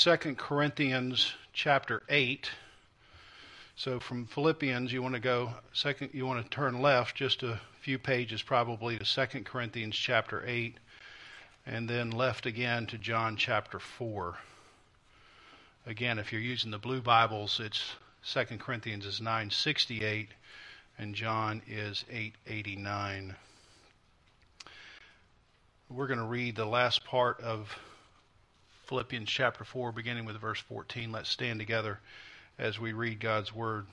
2 0.00 0.16
Corinthians 0.36 1.32
chapter 1.52 2.04
8. 2.08 2.48
So 3.74 3.98
from 3.98 4.26
Philippians, 4.26 4.92
you 4.92 5.02
want 5.02 5.16
to 5.16 5.20
go 5.20 5.50
second. 5.72 6.10
You 6.12 6.24
want 6.24 6.40
to 6.44 6.48
turn 6.48 6.80
left 6.80 7.16
just 7.16 7.42
a 7.42 7.58
few 7.80 7.98
pages, 7.98 8.40
probably 8.40 8.96
to 8.96 9.04
2 9.04 9.42
Corinthians 9.42 9.96
chapter 9.96 10.44
8, 10.46 10.76
and 11.66 11.88
then 11.88 12.12
left 12.12 12.46
again 12.46 12.86
to 12.86 12.96
John 12.96 13.36
chapter 13.36 13.80
4. 13.80 14.38
Again, 15.84 16.20
if 16.20 16.32
you're 16.32 16.40
using 16.40 16.70
the 16.70 16.78
blue 16.78 17.00
Bibles, 17.00 17.58
it's 17.58 17.96
2 18.32 18.56
Corinthians 18.58 19.04
is 19.04 19.20
968, 19.20 20.28
and 20.96 21.12
John 21.12 21.60
is 21.66 22.04
889. 22.08 23.34
We're 25.90 26.06
going 26.06 26.20
to 26.20 26.24
read 26.24 26.54
the 26.54 26.66
last 26.66 27.04
part 27.04 27.40
of 27.40 27.76
Philippians 28.88 29.28
chapter 29.28 29.64
4, 29.64 29.92
beginning 29.92 30.24
with 30.24 30.40
verse 30.40 30.60
14. 30.60 31.12
Let's 31.12 31.28
stand 31.28 31.58
together 31.60 32.00
as 32.58 32.80
we 32.80 32.94
read 32.94 33.20
God's 33.20 33.54
word. 33.54 33.84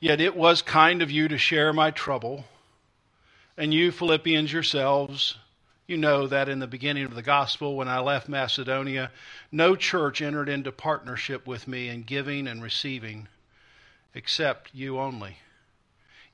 Yet 0.00 0.18
it 0.18 0.34
was 0.34 0.62
kind 0.62 1.02
of 1.02 1.10
you 1.10 1.28
to 1.28 1.36
share 1.36 1.74
my 1.74 1.90
trouble. 1.90 2.46
And 3.54 3.74
you, 3.74 3.92
Philippians 3.92 4.50
yourselves, 4.50 5.36
you 5.86 5.98
know 5.98 6.26
that 6.26 6.48
in 6.48 6.58
the 6.58 6.66
beginning 6.66 7.04
of 7.04 7.14
the 7.14 7.20
gospel, 7.20 7.76
when 7.76 7.86
I 7.86 7.98
left 7.98 8.30
Macedonia, 8.30 9.10
no 9.52 9.76
church 9.76 10.22
entered 10.22 10.48
into 10.48 10.72
partnership 10.72 11.46
with 11.46 11.68
me 11.68 11.90
in 11.90 12.02
giving 12.02 12.48
and 12.48 12.62
receiving, 12.62 13.28
except 14.14 14.74
you 14.74 14.98
only. 14.98 15.36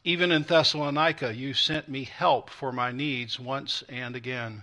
Even 0.05 0.31
in 0.31 0.45
Thessalonica, 0.45 1.35
you 1.35 1.55
sent 1.55 1.89
me 1.89 2.05
help 2.05 2.51
for 2.51 2.71
my 2.71 2.93
needs 2.93 3.41
once 3.41 3.83
and 3.89 4.15
again. 4.15 4.63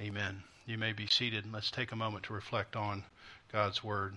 Amen. 0.00 0.44
You 0.64 0.78
may 0.78 0.92
be 0.92 1.08
seated. 1.08 1.44
Let's 1.52 1.72
take 1.72 1.90
a 1.90 1.96
moment 1.96 2.24
to 2.24 2.32
reflect 2.32 2.76
on 2.76 3.02
God's 3.52 3.82
Word. 3.82 4.16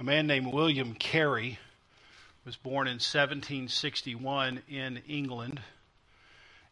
A 0.00 0.02
man 0.02 0.26
named 0.26 0.54
William 0.54 0.94
Carey 0.94 1.58
was 2.46 2.56
born 2.56 2.86
in 2.86 2.94
1761 2.94 4.62
in 4.66 5.02
England, 5.06 5.60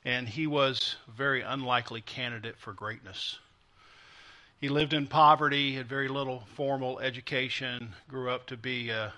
and 0.03 0.27
he 0.27 0.47
was 0.47 0.97
a 1.07 1.11
very 1.11 1.43
unlikely 1.43 2.01
candidate 2.01 2.57
for 2.57 2.73
greatness. 2.73 3.39
He 4.63 4.71
lived 4.71 4.95
in 4.95 5.07
poverty, 5.07 5.75
had 5.75 5.87
very 5.87 6.09
little 6.09 6.45
formal 6.55 7.01
education, 7.01 7.95
grew 8.09 8.31
up 8.31 8.47
to 8.47 8.57
be 8.57 8.89
a, 8.89 9.13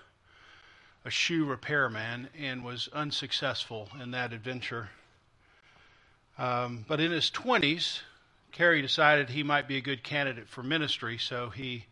a 1.05 1.11
shoe 1.11 1.45
repairman, 1.45 2.31
and 2.37 2.65
was 2.65 2.89
unsuccessful 2.93 3.91
in 4.03 4.11
that 4.11 4.33
adventure. 4.33 4.89
Um, 6.37 6.85
but 6.89 6.99
in 6.99 7.13
his 7.13 7.31
20s, 7.31 8.01
Carey 8.51 8.83
decided 8.83 9.29
he 9.29 9.45
might 9.45 9.69
be 9.69 9.77
a 9.77 9.81
good 9.81 10.03
candidate 10.03 10.49
for 10.49 10.65
ministry, 10.65 11.17
so 11.17 11.51
he 11.51 11.85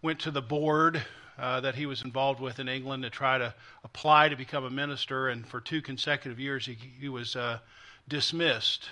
went 0.00 0.18
to 0.20 0.30
the 0.30 0.40
board 0.40 1.04
uh, 1.42 1.60
that 1.60 1.74
he 1.74 1.86
was 1.86 2.02
involved 2.02 2.40
with 2.40 2.60
in 2.60 2.68
England 2.68 3.02
to 3.02 3.10
try 3.10 3.36
to 3.36 3.52
apply 3.82 4.28
to 4.28 4.36
become 4.36 4.64
a 4.64 4.70
minister, 4.70 5.28
and 5.28 5.44
for 5.44 5.60
two 5.60 5.82
consecutive 5.82 6.38
years 6.38 6.64
he, 6.64 6.78
he 7.00 7.08
was 7.08 7.34
uh, 7.34 7.58
dismissed. 8.08 8.88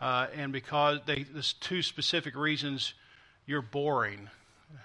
Uh, 0.00 0.26
and 0.34 0.52
because 0.52 0.98
they, 1.06 1.22
there's 1.32 1.52
two 1.54 1.80
specific 1.80 2.34
reasons, 2.34 2.94
you're 3.46 3.62
boring 3.62 4.28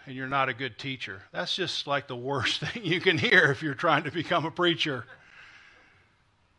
and 0.06 0.16
you're 0.16 0.28
not 0.28 0.47
a 0.47 0.53
good 0.53 0.78
teacher. 0.78 1.24
That's 1.31 1.56
just 1.56 1.88
like 1.88 2.08
the 2.08 2.16
worst 2.16 2.59
thing 2.63 2.85
you 2.85 3.02
can 3.02 3.18
hear 3.18 3.46
if 3.52 3.63
you're 3.63 3.74
trying 3.74 4.03
to 4.03 4.12
become 4.12 4.46
a 4.46 4.52
preacher. 4.52 5.06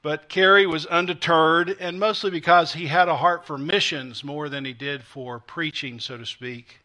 But 0.02 0.28
Carey 0.28 0.66
was 0.66 0.86
undeterred, 0.86 1.76
and 1.78 2.00
mostly 2.00 2.30
because 2.30 2.72
he 2.72 2.88
had 2.88 3.08
a 3.08 3.18
heart 3.18 3.46
for 3.46 3.58
missions 3.58 4.24
more 4.24 4.48
than 4.48 4.64
he 4.64 4.72
did 4.72 5.04
for 5.04 5.38
preaching, 5.38 6.00
so 6.00 6.16
to 6.16 6.26
speak. 6.26 6.80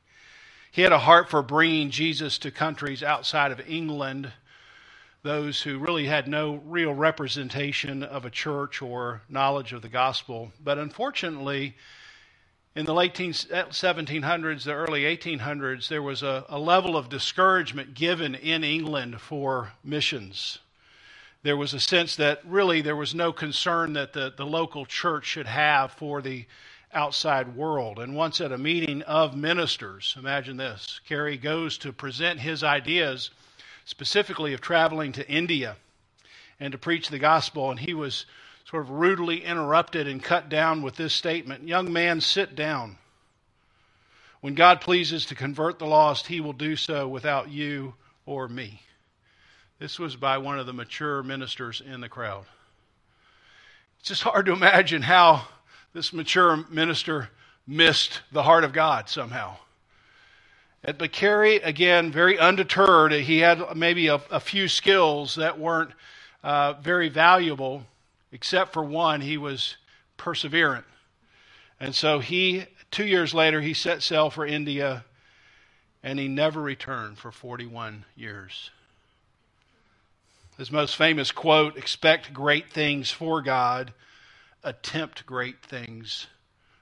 He 0.75 0.81
had 0.81 0.91
a 0.91 0.99
heart 0.99 1.29
for 1.29 1.41
bringing 1.41 1.89
Jesus 1.89 2.37
to 2.39 2.51
countries 2.51 3.01
outside 3.01 3.53
of 3.53 3.61
England, 3.65 4.33
those 5.23 5.61
who 5.61 5.79
really 5.79 6.05
had 6.05 6.27
no 6.27 6.55
real 6.65 6.93
representation 6.93 8.03
of 8.03 8.25
a 8.25 8.29
church 8.29 8.81
or 8.81 9.21
knowledge 9.29 9.71
of 9.71 9.81
the 9.81 9.87
gospel. 9.87 10.51
But 10.61 10.77
unfortunately, 10.77 11.77
in 12.75 12.85
the 12.85 12.93
late 12.93 13.13
1700s, 13.13 14.63
the 14.65 14.73
early 14.73 15.03
1800s, 15.03 15.87
there 15.87 16.03
was 16.03 16.21
a, 16.23 16.43
a 16.49 16.59
level 16.59 16.97
of 16.97 17.07
discouragement 17.07 17.93
given 17.93 18.35
in 18.35 18.65
England 18.65 19.21
for 19.21 19.71
missions 19.81 20.59
there 21.45 21.55
was 21.55 21.75
a 21.75 21.79
sense 21.79 22.15
that 22.15 22.41
really 22.43 22.81
there 22.81 22.95
was 22.95 23.13
no 23.13 23.31
concern 23.31 23.93
that 23.93 24.13
the, 24.13 24.33
the 24.35 24.45
local 24.47 24.83
church 24.83 25.25
should 25.25 25.45
have 25.45 25.91
for 25.91 26.19
the 26.19 26.43
outside 26.95 27.55
world. 27.55 27.99
And 27.99 28.15
once 28.15 28.41
at 28.41 28.51
a 28.51 28.57
meeting 28.57 29.01
of 29.03 29.35
ministers, 29.35 30.15
imagine 30.17 30.57
this 30.57 30.99
Carey 31.07 31.37
goes 31.37 31.77
to 31.79 31.93
present 31.93 32.39
his 32.39 32.63
ideas, 32.63 33.29
specifically 33.85 34.53
of 34.53 34.61
traveling 34.61 35.11
to 35.13 35.29
India 35.29 35.75
and 36.59 36.71
to 36.71 36.77
preach 36.77 37.09
the 37.09 37.19
gospel, 37.19 37.69
and 37.69 37.79
he 37.79 37.93
was 37.93 38.25
sort 38.69 38.83
of 38.83 38.89
rudely 38.89 39.43
interrupted 39.43 40.07
and 40.07 40.23
cut 40.23 40.49
down 40.49 40.81
with 40.81 40.95
this 40.95 41.13
statement 41.13 41.67
Young 41.67 41.91
man, 41.91 42.21
sit 42.21 42.55
down. 42.55 42.97
When 44.41 44.55
God 44.55 44.79
pleases 44.81 45.25
to 45.27 45.35
convert 45.35 45.79
the 45.79 45.87
lost, 45.87 46.27
he 46.27 46.39
will 46.39 46.53
do 46.53 46.75
so 46.75 47.07
without 47.07 47.49
you 47.49 47.95
or 48.25 48.47
me. 48.47 48.81
This 49.79 49.99
was 49.99 50.15
by 50.15 50.37
one 50.37 50.59
of 50.59 50.65
the 50.65 50.73
mature 50.73 51.21
ministers 51.23 51.81
in 51.81 51.99
the 51.99 52.09
crowd. 52.09 52.45
It's 53.99 54.09
just 54.09 54.23
hard 54.23 54.45
to 54.45 54.53
imagine 54.53 55.01
how 55.01 55.47
this 55.95 56.11
mature 56.11 56.57
minister 56.69 57.29
missed 57.65 58.19
the 58.33 58.43
heart 58.43 58.65
of 58.65 58.73
God 58.73 59.07
somehow. 59.07 59.55
But 60.83 61.13
Carey, 61.13 61.55
again, 61.55 62.11
very 62.11 62.37
undeterred. 62.37 63.13
He 63.13 63.39
had 63.39 63.77
maybe 63.77 64.07
a, 64.07 64.15
a 64.29 64.41
few 64.41 64.67
skills 64.67 65.35
that 65.35 65.57
weren't 65.57 65.91
uh, 66.43 66.73
very 66.73 67.07
valuable, 67.07 67.85
except 68.33 68.73
for 68.73 68.83
one, 68.83 69.21
he 69.21 69.37
was 69.37 69.77
perseverant. 70.17 70.83
And 71.79 71.95
so 71.95 72.19
he, 72.19 72.65
two 72.91 73.05
years 73.05 73.33
later, 73.33 73.61
he 73.61 73.73
set 73.73 74.03
sail 74.03 74.29
for 74.29 74.45
India, 74.45 75.05
and 76.03 76.19
he 76.19 76.27
never 76.27 76.61
returned 76.61 77.17
for 77.17 77.31
41 77.31 78.03
years. 78.17 78.69
His 80.57 80.73
most 80.73 80.97
famous 80.97 81.31
quote 81.31 81.77
expect 81.77 82.33
great 82.33 82.69
things 82.69 83.11
for 83.11 83.41
God 83.41 83.93
attempt 84.65 85.25
great 85.25 85.61
things 85.61 86.27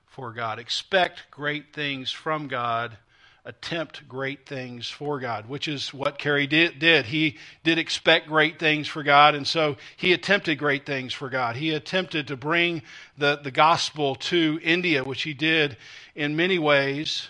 for 0.08 0.32
God. 0.32 0.58
Expect 0.58 1.30
great 1.30 1.74
things 1.74 2.12
from 2.12 2.48
God. 2.48 2.98
attempt 3.46 4.08
great 4.08 4.46
things 4.46 4.90
for 4.90 5.20
God, 5.20 5.50
which 5.50 5.68
is 5.68 5.94
what 5.94 6.18
Carey 6.18 6.48
did, 6.48 6.80
did. 6.80 7.06
He 7.06 7.38
did 7.64 7.78
expect 7.78 8.28
great 8.28 8.58
things 8.58 8.88
for 8.88 9.04
God, 9.04 9.36
and 9.36 9.46
so 9.46 9.76
he 9.98 10.14
attempted 10.14 10.58
great 10.58 10.86
things 10.86 11.14
for 11.14 11.30
God. 11.30 11.58
He 11.58 11.72
attempted 11.72 12.28
to 12.28 12.38
bring 12.38 12.84
the, 13.18 13.38
the 13.44 13.52
gospel 13.52 14.16
to 14.16 14.60
India, 14.64 15.04
which 15.04 15.24
he 15.24 15.34
did 15.34 15.76
in 16.16 16.36
many 16.36 16.58
ways. 16.58 17.28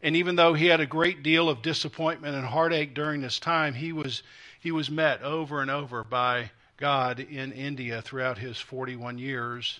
And 0.00 0.14
even 0.16 0.36
though 0.36 0.54
he 0.54 0.66
had 0.66 0.80
a 0.80 0.86
great 0.86 1.22
deal 1.22 1.48
of 1.48 1.62
disappointment 1.62 2.36
and 2.36 2.46
heartache 2.46 2.94
during 2.94 3.20
this 3.20 3.38
time, 3.38 3.74
he 3.74 3.92
was, 3.92 4.22
he 4.60 4.70
was 4.70 4.90
met 4.90 5.22
over 5.22 5.60
and 5.60 5.70
over 5.70 6.04
by 6.04 6.50
God 6.82 7.20
in 7.20 7.52
India 7.52 8.02
throughout 8.02 8.38
his 8.38 8.58
41 8.58 9.16
years. 9.16 9.78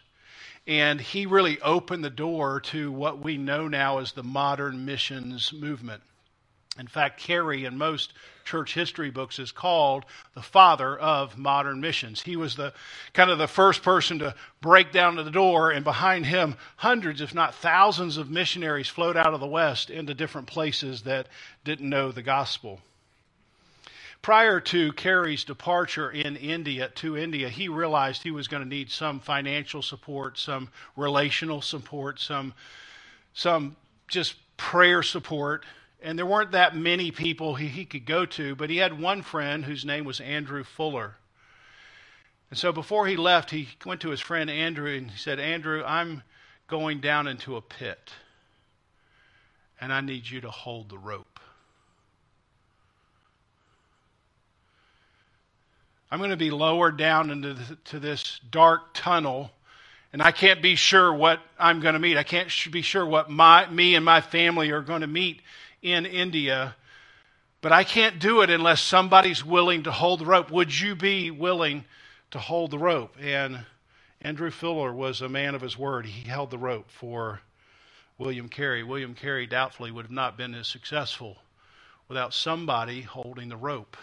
And 0.68 1.00
he 1.00 1.26
really 1.26 1.60
opened 1.60 2.04
the 2.04 2.10
door 2.10 2.60
to 2.60 2.92
what 2.92 3.18
we 3.18 3.36
know 3.36 3.66
now 3.66 3.98
as 3.98 4.12
the 4.12 4.22
modern 4.22 4.84
missions 4.84 5.52
movement. 5.52 6.00
In 6.78 6.86
fact, 6.86 7.18
Carey, 7.18 7.64
in 7.64 7.76
most 7.76 8.12
church 8.44 8.74
history 8.74 9.10
books, 9.10 9.40
is 9.40 9.50
called 9.50 10.04
the 10.34 10.42
father 10.42 10.96
of 10.96 11.36
modern 11.36 11.80
missions. 11.80 12.22
He 12.22 12.36
was 12.36 12.54
the 12.54 12.72
kind 13.14 13.32
of 13.32 13.38
the 13.38 13.48
first 13.48 13.82
person 13.82 14.20
to 14.20 14.36
break 14.60 14.92
down 14.92 15.16
the 15.16 15.28
door, 15.28 15.72
and 15.72 15.82
behind 15.82 16.26
him, 16.26 16.54
hundreds, 16.76 17.20
if 17.20 17.34
not 17.34 17.56
thousands, 17.56 18.16
of 18.16 18.30
missionaries 18.30 18.86
flowed 18.86 19.16
out 19.16 19.34
of 19.34 19.40
the 19.40 19.46
West 19.48 19.90
into 19.90 20.14
different 20.14 20.46
places 20.46 21.02
that 21.02 21.26
didn't 21.64 21.90
know 21.90 22.12
the 22.12 22.22
gospel 22.22 22.80
prior 24.22 24.60
to 24.60 24.92
Carey's 24.92 25.44
departure 25.44 26.10
in 26.10 26.36
India 26.36 26.88
to 26.96 27.16
India, 27.16 27.48
he 27.48 27.68
realized 27.68 28.22
he 28.22 28.30
was 28.30 28.48
going 28.48 28.62
to 28.62 28.68
need 28.68 28.90
some 28.90 29.20
financial 29.20 29.82
support, 29.82 30.38
some 30.38 30.70
relational 30.96 31.60
support, 31.60 32.20
some 32.20 32.54
some 33.34 33.76
just 34.08 34.36
prayer 34.56 35.02
support. 35.02 35.64
And 36.00 36.18
there 36.18 36.26
weren't 36.26 36.52
that 36.52 36.76
many 36.76 37.10
people 37.10 37.54
he, 37.54 37.68
he 37.68 37.84
could 37.84 38.06
go 38.06 38.26
to, 38.26 38.54
but 38.54 38.70
he 38.70 38.76
had 38.78 39.00
one 39.00 39.22
friend 39.22 39.64
whose 39.64 39.84
name 39.84 40.04
was 40.04 40.20
Andrew 40.20 40.64
Fuller. 40.64 41.16
And 42.50 42.58
so 42.58 42.72
before 42.72 43.06
he 43.06 43.16
left, 43.16 43.50
he 43.50 43.68
went 43.86 44.00
to 44.02 44.10
his 44.10 44.20
friend 44.20 44.50
Andrew 44.50 44.94
and 44.94 45.10
he 45.10 45.16
said, 45.16 45.40
Andrew, 45.40 45.82
I'm 45.86 46.22
going 46.66 47.00
down 47.00 47.26
into 47.26 47.56
a 47.56 47.62
pit, 47.62 48.12
and 49.80 49.92
I 49.92 50.00
need 50.00 50.28
you 50.28 50.40
to 50.42 50.50
hold 50.50 50.88
the 50.88 50.98
rope. 50.98 51.31
I'm 56.12 56.18
going 56.18 56.28
to 56.28 56.36
be 56.36 56.50
lowered 56.50 56.98
down 56.98 57.30
into 57.30 57.54
the, 57.54 57.76
to 57.86 57.98
this 57.98 58.38
dark 58.50 58.92
tunnel, 58.92 59.50
and 60.12 60.20
I 60.20 60.30
can't 60.30 60.60
be 60.60 60.74
sure 60.74 61.10
what 61.10 61.40
I'm 61.58 61.80
going 61.80 61.94
to 61.94 61.98
meet. 61.98 62.18
I 62.18 62.22
can't 62.22 62.52
be 62.70 62.82
sure 62.82 63.06
what 63.06 63.30
my, 63.30 63.66
me 63.70 63.94
and 63.94 64.04
my 64.04 64.20
family 64.20 64.72
are 64.72 64.82
going 64.82 65.00
to 65.00 65.06
meet 65.06 65.40
in 65.80 66.04
India. 66.04 66.76
But 67.62 67.72
I 67.72 67.84
can't 67.84 68.18
do 68.18 68.42
it 68.42 68.50
unless 68.50 68.82
somebody's 68.82 69.42
willing 69.42 69.84
to 69.84 69.90
hold 69.90 70.20
the 70.20 70.26
rope. 70.26 70.50
Would 70.50 70.78
you 70.78 70.94
be 70.94 71.30
willing 71.30 71.86
to 72.32 72.38
hold 72.38 72.72
the 72.72 72.78
rope? 72.78 73.16
And 73.18 73.60
Andrew 74.20 74.50
Fuller 74.50 74.92
was 74.92 75.22
a 75.22 75.30
man 75.30 75.54
of 75.54 75.62
his 75.62 75.78
word. 75.78 76.04
He 76.04 76.28
held 76.28 76.50
the 76.50 76.58
rope 76.58 76.90
for 76.90 77.40
William 78.18 78.50
Carey. 78.50 78.82
William 78.82 79.14
Carey 79.14 79.46
doubtfully 79.46 79.90
would 79.90 80.04
have 80.04 80.10
not 80.10 80.36
been 80.36 80.54
as 80.54 80.68
successful 80.68 81.38
without 82.06 82.34
somebody 82.34 83.00
holding 83.00 83.48
the 83.48 83.56
rope. 83.56 83.96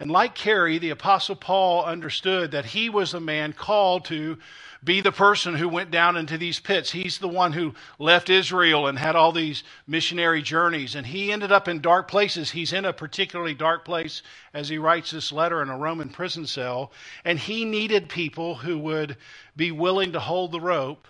And 0.00 0.10
like 0.10 0.34
Carey, 0.34 0.78
the 0.78 0.90
Apostle 0.90 1.36
Paul 1.36 1.84
understood 1.84 2.50
that 2.52 2.64
he 2.66 2.88
was 2.88 3.14
a 3.14 3.20
man 3.20 3.52
called 3.52 4.04
to 4.06 4.38
be 4.84 5.00
the 5.00 5.12
person 5.12 5.54
who 5.54 5.68
went 5.68 5.92
down 5.92 6.16
into 6.16 6.36
these 6.36 6.58
pits. 6.58 6.90
He's 6.90 7.18
the 7.18 7.28
one 7.28 7.52
who 7.52 7.74
left 7.98 8.28
Israel 8.28 8.88
and 8.88 8.98
had 8.98 9.14
all 9.14 9.30
these 9.30 9.62
missionary 9.86 10.42
journeys. 10.42 10.96
And 10.96 11.06
he 11.06 11.30
ended 11.30 11.52
up 11.52 11.68
in 11.68 11.80
dark 11.80 12.08
places. 12.08 12.50
He's 12.50 12.72
in 12.72 12.84
a 12.84 12.92
particularly 12.92 13.54
dark 13.54 13.84
place 13.84 14.22
as 14.52 14.68
he 14.68 14.78
writes 14.78 15.12
this 15.12 15.30
letter 15.30 15.62
in 15.62 15.68
a 15.68 15.78
Roman 15.78 16.08
prison 16.08 16.46
cell. 16.46 16.90
And 17.24 17.38
he 17.38 17.64
needed 17.64 18.08
people 18.08 18.56
who 18.56 18.78
would 18.78 19.16
be 19.54 19.70
willing 19.70 20.12
to 20.12 20.20
hold 20.20 20.50
the 20.50 20.60
rope. 20.60 21.06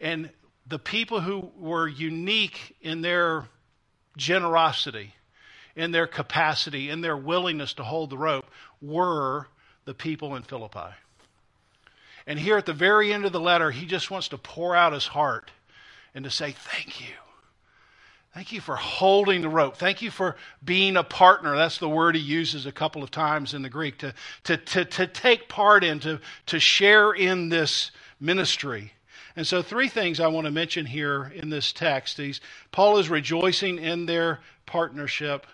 And 0.00 0.30
the 0.66 0.78
people 0.78 1.20
who 1.20 1.50
were 1.58 1.88
unique 1.88 2.74
in 2.80 3.02
their 3.02 3.44
generosity 4.16 5.14
in 5.76 5.90
their 5.92 6.06
capacity, 6.06 6.90
in 6.90 7.00
their 7.00 7.16
willingness 7.16 7.72
to 7.74 7.84
hold 7.84 8.10
the 8.10 8.18
rope, 8.18 8.46
were 8.80 9.48
the 9.84 9.94
people 9.94 10.36
in 10.36 10.42
Philippi. 10.42 10.94
And 12.26 12.38
here 12.38 12.56
at 12.56 12.66
the 12.66 12.72
very 12.72 13.12
end 13.12 13.24
of 13.24 13.32
the 13.32 13.40
letter, 13.40 13.70
he 13.70 13.86
just 13.86 14.10
wants 14.10 14.28
to 14.28 14.38
pour 14.38 14.76
out 14.76 14.92
his 14.92 15.06
heart 15.06 15.50
and 16.14 16.24
to 16.24 16.30
say, 16.30 16.52
Thank 16.52 17.00
you. 17.00 17.14
Thank 18.34 18.52
you 18.52 18.60
for 18.60 18.76
holding 18.76 19.40
the 19.40 19.48
rope. 19.48 19.76
Thank 19.76 20.02
you 20.02 20.10
for 20.10 20.36
being 20.64 20.96
a 20.96 21.02
partner. 21.02 21.56
That's 21.56 21.78
the 21.78 21.88
word 21.88 22.14
he 22.14 22.22
uses 22.22 22.64
a 22.64 22.70
couple 22.70 23.02
of 23.02 23.10
times 23.10 23.54
in 23.54 23.62
the 23.62 23.68
Greek 23.68 23.98
to, 23.98 24.14
to, 24.44 24.56
to, 24.56 24.84
to 24.84 25.06
take 25.08 25.48
part 25.48 25.82
in, 25.82 25.98
to, 26.00 26.20
to 26.46 26.60
share 26.60 27.10
in 27.10 27.48
this 27.48 27.90
ministry. 28.20 28.92
And 29.34 29.44
so, 29.44 29.62
three 29.62 29.88
things 29.88 30.20
I 30.20 30.28
want 30.28 30.44
to 30.44 30.52
mention 30.52 30.86
here 30.86 31.32
in 31.34 31.50
this 31.50 31.72
text. 31.72 32.16
These, 32.16 32.40
Paul 32.70 32.98
is 32.98 33.08
rejoicing 33.08 33.78
in 33.78 34.06
their 34.06 34.40
partnership. 34.64 35.46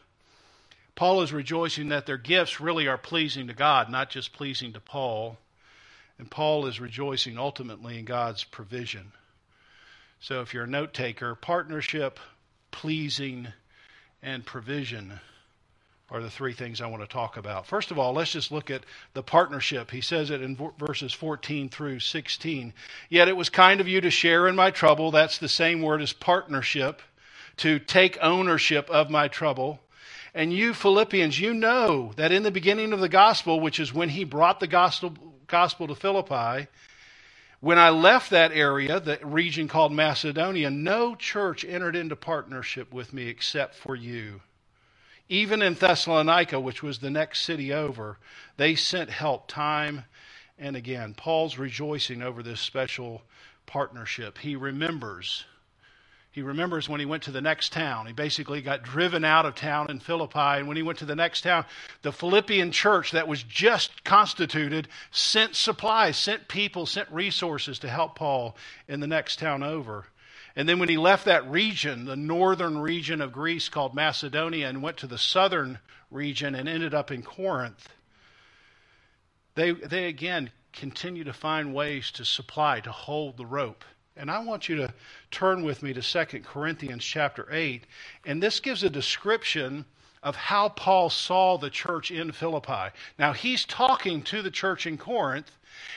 Paul 0.97 1.23
is 1.23 1.33
rejoicing 1.33 1.91
that 1.91 2.07
their 2.07 2.17
gifts 2.17 2.61
really 2.61 2.89
are 2.89 2.99
pleasing 2.99 3.47
to 3.47 3.55
God, 3.55 3.91
not 3.91 4.11
just 4.11 4.33
pleasing 4.33 4.73
to 4.73 4.81
Paul. 4.81 5.39
And 6.19 6.31
Paul 6.31 6.67
is 6.67 6.81
rejoicing 6.81 7.39
ultimately 7.39 7.99
in 7.99 8.07
God's 8.07 8.43
provision. 8.43 9.13
So 10.21 10.41
if 10.41 10.55
you're 10.55 10.65
a 10.65 10.69
note 10.69 10.95
taker, 10.95 11.35
partnership, 11.35 12.19
pleasing, 12.71 13.49
and 14.23 14.45
provision 14.45 15.21
are 16.11 16.23
the 16.23 16.31
three 16.31 16.53
things 16.53 16.81
I 16.81 16.87
want 16.87 17.03
to 17.03 17.09
talk 17.09 17.37
about. 17.37 17.67
First 17.67 17.91
of 17.91 17.99
all, 17.99 18.15
let's 18.15 18.33
just 18.33 18.53
look 18.53 18.71
at 18.71 18.85
the 19.13 19.23
partnership. 19.23 19.91
He 19.91 20.01
says 20.01 20.31
it 20.31 20.41
in 20.41 20.57
verses 20.79 21.13
14 21.13 21.69
through 21.69 22.01
16. 22.01 22.73
Yet 23.11 23.29
it 23.29 23.37
was 23.37 23.51
kind 23.51 23.81
of 23.81 23.89
you 23.89 24.01
to 24.01 24.11
share 24.11 24.47
in 24.49 24.57
my 24.57 24.71
trouble. 24.71 25.11
That's 25.11 25.39
the 25.39 25.49
same 25.49 25.83
word 25.83 26.01
as 26.01 26.13
partnership, 26.13 27.03
to 27.59 27.79
take 27.81 28.17
ownership 28.23 28.89
of 28.89 29.11
my 29.11 29.29
trouble. 29.29 29.81
And 30.37 30.53
you, 30.53 30.75
Philippians, 30.75 31.41
you 31.41 31.55
know 31.55 32.13
that 32.17 32.31
in 32.31 32.43
the 32.43 32.51
beginning 32.51 32.93
of 32.93 33.01
the 33.01 33.09
gospel, 33.09 33.59
which 33.59 33.81
is 33.81 33.95
when 33.95 34.11
he 34.11 34.23
brought 34.23 34.61
the 34.61 34.67
gospel, 34.67 35.15
gospel 35.47 35.89
to 35.89 35.95
Philippi, 35.95 36.69
when 37.61 37.79
I 37.79 37.89
left 37.89 38.29
that 38.29 38.53
area, 38.53 39.01
the 39.01 39.19
region 39.23 39.67
called 39.67 39.93
Macedonia, 39.93 40.69
no 40.69 41.15
church 41.15 41.65
entered 41.65 41.97
into 41.97 42.17
partnership 42.17 42.93
with 42.93 43.15
me 43.15 43.29
except 43.29 43.77
for 43.77 43.97
you. 43.97 44.43
Even 45.31 45.63
in 45.63 45.73
Thessalonica, 45.73 46.61
which 46.61 46.83
was 46.83 46.99
the 46.99 47.11
next 47.11 47.41
city 47.41 47.73
over, 47.73 48.19
they 48.59 48.75
sent 48.75 49.09
help 49.09 49.49
time 49.49 50.05
and 50.59 50.77
again. 50.77 51.15
Paul's 51.15 51.57
rejoicing 51.57 52.21
over 52.21 52.43
this 52.43 52.61
special 52.61 53.23
partnership. 53.65 54.37
He 54.37 54.55
remembers 54.55 55.47
he 56.37 56.43
remembers 56.43 56.87
when 56.87 57.01
he 57.01 57.07
went 57.07 57.23
to 57.23 57.31
the 57.31 57.41
next 57.41 57.73
town. 57.73 58.07
He 58.07 58.13
basically 58.13 58.61
got 58.61 58.83
driven 58.83 59.25
out 59.25 59.47
of 59.47 59.55
town 59.55 59.91
in 59.91 60.01
Philippi. 60.01 60.39
And 60.39 60.69
when 60.69 60.77
he 60.77 60.83
went 60.83 60.99
to 60.99 61.07
the 61.07 61.17
next 61.17 61.41
town, 61.41 61.65
the 62.03 62.13
Philippian 62.13 62.73
church 62.73 63.13
that 63.13 63.27
was 63.27 63.43
just 63.43 64.05
constituted 64.05 64.87
sent 65.11 65.57
supplies, 65.57 66.19
sent 66.19 66.47
people, 66.47 66.85
sent 66.85 67.11
resources 67.11 67.79
to 67.79 67.89
help 67.89 68.17
Paul 68.17 68.55
in 68.87 69.01
the 69.01 69.07
next 69.07 69.39
town 69.39 69.63
over. 69.63 70.09
And 70.55 70.69
then 70.69 70.79
when 70.79 70.91
he 70.91 70.99
left 70.99 71.25
that 71.25 71.51
region, 71.51 72.05
the 72.05 72.17
northern 72.17 72.77
region 72.77 73.23
of 73.23 73.33
Greece 73.33 73.71
called 73.71 73.95
Macedonia, 73.95 74.69
and 74.69 74.83
went 74.83 74.99
to 74.99 75.07
the 75.07 75.17
southern 75.17 75.79
region 76.11 76.55
and 76.55 76.69
ended 76.69 76.93
up 76.93 77.11
in 77.11 77.23
Corinth, 77.23 77.89
they, 79.55 79.71
they 79.71 80.05
again 80.05 80.51
continue 80.75 81.25
to 81.25 81.33
find 81.33 81.73
ways 81.73 82.11
to 82.11 82.27
supply, 82.27 82.81
to 82.81 82.93
hold 82.93 83.39
the 83.39 83.47
rope. 83.47 83.87
And 84.17 84.31
I 84.31 84.39
want 84.39 84.69
you 84.69 84.77
to 84.77 84.93
turn 85.31 85.63
with 85.63 85.83
me 85.83 85.93
to 85.93 86.01
2 86.01 86.41
Corinthians 86.41 87.05
chapter 87.05 87.47
8. 87.51 87.85
And 88.25 88.43
this 88.43 88.61
gives 88.61 88.83
a 88.83 88.91
description 88.91 89.85
of 90.23 90.35
how 90.35 90.71
Paul 90.71 91.11
saw 91.11 91.59
the 91.59 91.71
church 91.71 92.11
in 92.11 92.33
Philippi. 92.33 92.91
Now, 93.19 93.33
he's 93.33 93.65
talking 93.65 94.23
to 94.23 94.43
the 94.43 94.51
church 94.51 94.87
in 94.87 94.97
Corinth, 94.97 95.51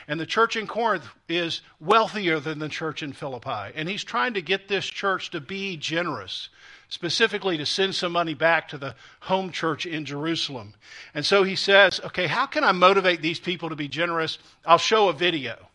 and 0.07 0.19
the 0.19 0.25
church 0.25 0.57
in 0.57 0.67
Corinth 0.67 1.07
is 1.29 1.61
wealthier 1.79 2.39
than 2.39 2.59
the 2.59 2.67
church 2.67 3.01
in 3.01 3.13
Philippi. 3.13 3.73
And 3.73 3.87
he's 3.87 4.03
trying 4.03 4.33
to 4.33 4.41
get 4.41 4.67
this 4.67 4.85
church 4.85 5.31
to 5.31 5.39
be 5.39 5.77
generous, 5.77 6.49
specifically 6.89 7.57
to 7.57 7.65
send 7.65 7.95
some 7.95 8.11
money 8.11 8.33
back 8.33 8.67
to 8.69 8.77
the 8.77 8.95
home 9.21 9.51
church 9.51 9.85
in 9.85 10.03
Jerusalem. 10.03 10.75
And 11.13 11.25
so 11.25 11.43
he 11.43 11.55
says, 11.55 12.01
okay, 12.03 12.27
how 12.27 12.45
can 12.45 12.65
I 12.65 12.73
motivate 12.73 13.21
these 13.21 13.39
people 13.39 13.69
to 13.69 13.75
be 13.75 13.87
generous? 13.87 14.37
I'll 14.65 14.77
show 14.77 15.07
a 15.07 15.13
video 15.13 15.68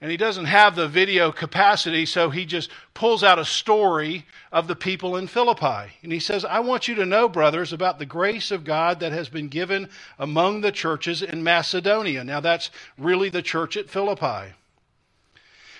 and 0.00 0.10
he 0.10 0.16
doesn't 0.16 0.46
have 0.46 0.76
the 0.76 0.88
video 0.88 1.30
capacity, 1.30 2.06
so 2.06 2.30
he 2.30 2.46
just 2.46 2.70
pulls 2.94 3.22
out 3.22 3.38
a 3.38 3.44
story 3.44 4.24
of 4.50 4.66
the 4.66 4.76
people 4.76 5.16
in 5.16 5.26
Philippi. 5.26 5.92
And 6.02 6.10
he 6.10 6.20
says, 6.20 6.44
I 6.44 6.60
want 6.60 6.88
you 6.88 6.94
to 6.96 7.06
know, 7.06 7.28
brothers, 7.28 7.72
about 7.72 7.98
the 7.98 8.06
grace 8.06 8.50
of 8.50 8.64
God 8.64 9.00
that 9.00 9.12
has 9.12 9.28
been 9.28 9.48
given 9.48 9.90
among 10.18 10.62
the 10.62 10.72
churches 10.72 11.20
in 11.20 11.42
Macedonia. 11.42 12.24
Now, 12.24 12.40
that's 12.40 12.70
really 12.96 13.28
the 13.28 13.42
church 13.42 13.76
at 13.76 13.90
Philippi. 13.90 14.54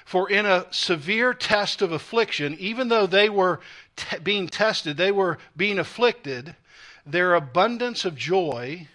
For 0.04 0.28
in 0.28 0.44
a 0.44 0.66
severe 0.70 1.32
test 1.32 1.80
of 1.80 1.92
affliction, 1.92 2.56
even 2.58 2.88
though 2.88 3.06
they 3.06 3.30
were 3.30 3.60
t- 3.96 4.18
being 4.18 4.48
tested, 4.48 4.98
they 4.98 5.12
were 5.12 5.38
being 5.56 5.78
afflicted, 5.78 6.56
their 7.06 7.34
abundance 7.34 8.04
of 8.04 8.16
joy 8.16 8.88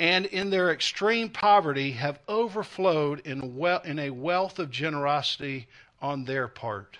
and 0.00 0.24
in 0.24 0.48
their 0.48 0.72
extreme 0.72 1.28
poverty 1.28 1.92
have 1.92 2.18
overflowed 2.26 3.20
in, 3.26 3.42
in 3.84 3.98
a 3.98 4.08
wealth 4.08 4.58
of 4.58 4.70
generosity 4.70 5.68
on 6.00 6.24
their 6.24 6.48
part. 6.48 6.96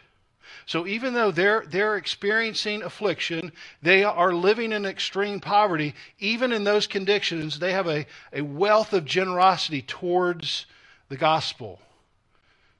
So 0.66 0.86
even 0.86 1.14
though 1.14 1.30
they're, 1.30 1.64
they're 1.66 1.96
experiencing 1.96 2.82
affliction, 2.82 3.52
they 3.80 4.04
are 4.04 4.34
living 4.34 4.72
in 4.72 4.84
extreme 4.84 5.40
poverty, 5.40 5.94
even 6.18 6.52
in 6.52 6.64
those 6.64 6.86
conditions, 6.86 7.58
they 7.58 7.72
have 7.72 7.88
a, 7.88 8.06
a 8.34 8.42
wealth 8.42 8.92
of 8.92 9.06
generosity 9.06 9.80
towards 9.80 10.66
the 11.08 11.16
gospel. 11.16 11.80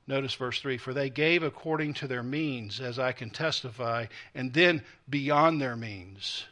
Notice 0.07 0.35
verse 0.35 0.61
3 0.61 0.77
For 0.77 0.93
they 0.93 1.09
gave 1.09 1.43
according 1.43 1.95
to 1.95 2.07
their 2.07 2.23
means, 2.23 2.79
as 2.79 2.99
I 2.99 3.13
can 3.13 3.31
testify, 3.31 4.07
and 4.35 4.53
then 4.53 4.83
beyond 5.09 5.63
their 5.63 5.77
means. 5.77 6.45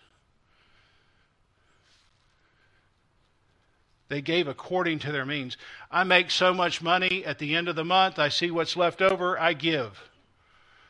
They 4.08 4.22
gave 4.22 4.48
according 4.48 5.00
to 5.00 5.12
their 5.12 5.26
means. 5.26 5.56
I 5.90 6.04
make 6.04 6.30
so 6.30 6.54
much 6.54 6.80
money 6.80 7.24
at 7.24 7.38
the 7.38 7.54
end 7.54 7.68
of 7.68 7.76
the 7.76 7.84
month, 7.84 8.18
I 8.18 8.30
see 8.30 8.50
what's 8.50 8.76
left 8.76 9.02
over, 9.02 9.38
I 9.38 9.52
give. 9.52 10.08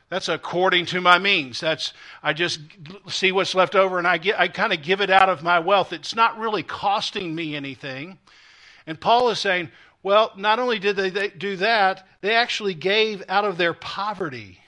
That's 0.09 0.29
according 0.29 0.87
to 0.87 1.01
my 1.01 1.19
means. 1.19 1.61
That's 1.61 1.93
I 2.23 2.33
just 2.33 2.61
see 3.09 3.31
what's 3.31 3.55
left 3.55 3.75
over 3.75 3.99
and 3.99 4.07
I 4.07 4.17
get 4.17 4.41
I 4.41 4.49
kind 4.49 4.73
of 4.73 4.83
give 4.83 5.01
it 5.01 5.11
out 5.11 5.29
of 5.29 5.43
my 5.43 5.59
wealth. 5.59 5.93
It's 5.93 6.15
not 6.15 6.39
really 6.39 6.63
costing 6.63 7.35
me 7.35 7.55
anything. 7.55 8.19
And 8.87 8.99
Paul 8.99 9.29
is 9.29 9.39
saying, 9.39 9.71
well, 10.03 10.33
not 10.37 10.59
only 10.59 10.79
did 10.79 10.97
they 10.97 11.29
do 11.29 11.57
that, 11.57 12.09
they 12.23 12.35
actually 12.35 12.73
gave 12.73 13.23
out 13.29 13.45
of 13.45 13.59
their 13.59 13.75
poverty. 13.75 14.61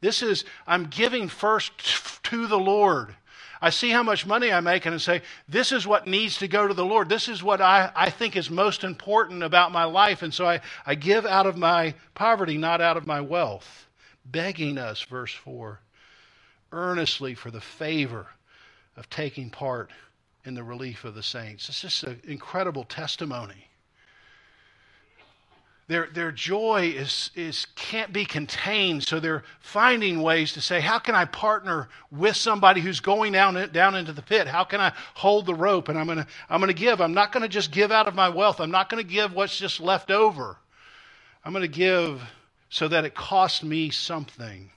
This 0.00 0.22
is 0.22 0.44
I'm 0.66 0.84
giving 0.86 1.28
first 1.28 2.22
to 2.24 2.46
the 2.46 2.58
Lord. 2.58 3.16
I 3.64 3.70
see 3.70 3.88
how 3.88 4.02
much 4.02 4.26
money 4.26 4.52
I 4.52 4.60
make 4.60 4.84
and 4.84 4.94
I 4.94 4.98
say, 4.98 5.22
this 5.48 5.72
is 5.72 5.86
what 5.86 6.06
needs 6.06 6.36
to 6.36 6.48
go 6.48 6.68
to 6.68 6.74
the 6.74 6.84
Lord. 6.84 7.08
This 7.08 7.28
is 7.30 7.42
what 7.42 7.62
I, 7.62 7.90
I 7.96 8.10
think 8.10 8.36
is 8.36 8.50
most 8.50 8.84
important 8.84 9.42
about 9.42 9.72
my 9.72 9.84
life. 9.84 10.20
And 10.20 10.34
so 10.34 10.44
I, 10.44 10.60
I 10.84 10.94
give 10.94 11.24
out 11.24 11.46
of 11.46 11.56
my 11.56 11.94
poverty, 12.14 12.58
not 12.58 12.82
out 12.82 12.98
of 12.98 13.06
my 13.06 13.22
wealth. 13.22 13.88
Begging 14.26 14.76
us, 14.76 15.00
verse 15.00 15.32
4, 15.32 15.80
earnestly 16.72 17.34
for 17.34 17.50
the 17.50 17.62
favor 17.62 18.26
of 18.98 19.08
taking 19.08 19.48
part 19.48 19.88
in 20.44 20.52
the 20.52 20.62
relief 20.62 21.06
of 21.06 21.14
the 21.14 21.22
saints. 21.22 21.66
It's 21.70 21.80
just 21.80 22.04
an 22.04 22.20
incredible 22.24 22.84
testimony. 22.84 23.70
Their, 25.86 26.06
their 26.06 26.32
joy 26.32 26.94
is, 26.96 27.30
is, 27.34 27.66
can't 27.76 28.10
be 28.10 28.24
contained, 28.24 29.04
so 29.04 29.20
they're 29.20 29.42
finding 29.60 30.22
ways 30.22 30.54
to 30.54 30.62
say, 30.62 30.80
How 30.80 30.98
can 30.98 31.14
I 31.14 31.26
partner 31.26 31.90
with 32.10 32.36
somebody 32.36 32.80
who's 32.80 33.00
going 33.00 33.32
down, 33.32 33.70
down 33.70 33.94
into 33.94 34.12
the 34.12 34.22
pit? 34.22 34.46
How 34.46 34.64
can 34.64 34.80
I 34.80 34.92
hold 35.12 35.44
the 35.44 35.54
rope? 35.54 35.90
And 35.90 35.98
I'm 35.98 36.06
going 36.06 36.18
to 36.18 36.26
I'm 36.48 36.60
going 36.60 36.72
to 36.72 36.78
give. 36.78 37.02
I'm 37.02 37.12
not 37.12 37.32
going 37.32 37.42
to 37.42 37.48
just 37.48 37.70
give 37.70 37.92
out 37.92 38.08
of 38.08 38.14
my 38.14 38.30
wealth. 38.30 38.60
I'm 38.60 38.70
not 38.70 38.88
going 38.88 39.02
to 39.02 39.08
give 39.08 39.34
what's 39.34 39.58
just 39.58 39.78
left 39.78 40.10
over. 40.10 40.56
I'm 41.44 41.52
going 41.52 41.62
to 41.62 41.68
give 41.68 42.22
so 42.70 42.88
that 42.88 43.04
it 43.04 43.14
costs 43.14 43.62
me 43.62 43.90
something, 43.90 44.70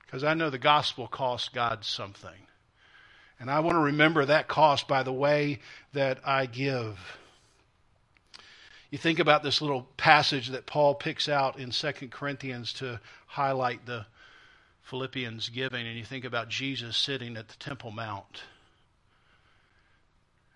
because 0.00 0.24
I 0.24 0.32
know 0.32 0.48
the 0.48 0.58
gospel 0.58 1.06
costs 1.06 1.50
God 1.50 1.84
something. 1.84 2.30
And 3.38 3.50
I 3.50 3.60
want 3.60 3.74
to 3.74 3.80
remember 3.80 4.24
that 4.24 4.48
cost 4.48 4.88
by 4.88 5.02
the 5.02 5.12
way 5.12 5.60
that 5.92 6.26
I 6.26 6.46
give. 6.46 6.98
You 8.90 8.96
think 8.96 9.18
about 9.18 9.42
this 9.42 9.60
little 9.60 9.82
passage 9.96 10.48
that 10.48 10.64
Paul 10.64 10.94
picks 10.94 11.28
out 11.28 11.58
in 11.58 11.70
2 11.70 11.92
Corinthians 12.10 12.72
to 12.74 13.00
highlight 13.26 13.84
the 13.84 14.06
Philippians 14.82 15.50
giving, 15.50 15.86
and 15.86 15.98
you 15.98 16.04
think 16.04 16.24
about 16.24 16.48
Jesus 16.48 16.96
sitting 16.96 17.36
at 17.36 17.48
the 17.48 17.56
Temple 17.56 17.90
Mount. 17.90 18.42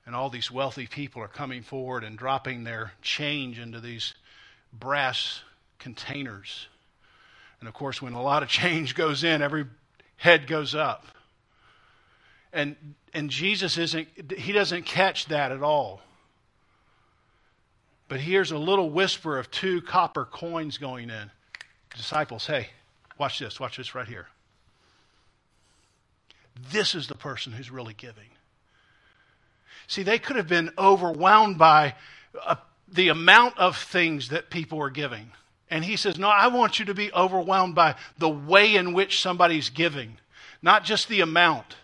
And 0.06 0.16
all 0.16 0.30
these 0.30 0.50
wealthy 0.50 0.86
people 0.86 1.22
are 1.22 1.28
coming 1.28 1.62
forward 1.62 2.04
and 2.04 2.16
dropping 2.16 2.64
their 2.64 2.92
change 3.02 3.58
into 3.58 3.80
these 3.80 4.14
brass 4.72 5.42
containers. 5.78 6.68
And 7.60 7.68
of 7.68 7.74
course, 7.74 8.00
when 8.00 8.14
a 8.14 8.22
lot 8.22 8.42
of 8.42 8.48
change 8.48 8.94
goes 8.96 9.22
in, 9.22 9.42
every 9.42 9.66
head 10.16 10.46
goes 10.46 10.74
up. 10.74 11.04
And, 12.54 12.76
and 13.12 13.28
Jesus 13.28 13.76
isn't, 13.76 14.08
he 14.38 14.52
doesn't 14.52 14.84
catch 14.86 15.26
that 15.26 15.52
at 15.52 15.62
all. 15.62 16.00
But 18.12 18.20
here's 18.20 18.50
a 18.50 18.58
little 18.58 18.90
whisper 18.90 19.38
of 19.38 19.50
two 19.50 19.80
copper 19.80 20.26
coins 20.26 20.76
going 20.76 21.08
in. 21.08 21.30
Disciples, 21.96 22.46
hey, 22.46 22.68
watch 23.16 23.38
this. 23.38 23.58
Watch 23.58 23.78
this 23.78 23.94
right 23.94 24.06
here. 24.06 24.26
This 26.70 26.94
is 26.94 27.06
the 27.06 27.14
person 27.14 27.54
who's 27.54 27.70
really 27.70 27.94
giving. 27.94 28.28
See, 29.86 30.02
they 30.02 30.18
could 30.18 30.36
have 30.36 30.46
been 30.46 30.72
overwhelmed 30.76 31.56
by 31.56 31.94
uh, 32.38 32.56
the 32.86 33.08
amount 33.08 33.56
of 33.56 33.78
things 33.78 34.28
that 34.28 34.50
people 34.50 34.76
were 34.76 34.90
giving. 34.90 35.30
And 35.70 35.82
he 35.82 35.96
says, 35.96 36.18
No, 36.18 36.28
I 36.28 36.48
want 36.48 36.78
you 36.78 36.84
to 36.84 36.94
be 36.94 37.10
overwhelmed 37.14 37.74
by 37.74 37.94
the 38.18 38.28
way 38.28 38.76
in 38.76 38.92
which 38.92 39.22
somebody's 39.22 39.70
giving, 39.70 40.18
not 40.60 40.84
just 40.84 41.08
the 41.08 41.22
amount. 41.22 41.76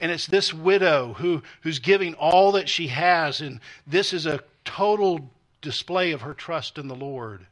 And 0.00 0.10
it's 0.10 0.26
this 0.26 0.52
widow 0.52 1.12
who, 1.18 1.44
who's 1.60 1.78
giving 1.78 2.14
all 2.14 2.50
that 2.52 2.68
she 2.68 2.88
has. 2.88 3.40
And 3.40 3.60
this 3.86 4.12
is 4.12 4.26
a 4.26 4.40
total 4.70 5.30
display 5.60 6.12
of 6.12 6.20
her 6.22 6.32
trust 6.32 6.78
in 6.78 6.86
the 6.86 6.94
Lord. 6.94 7.46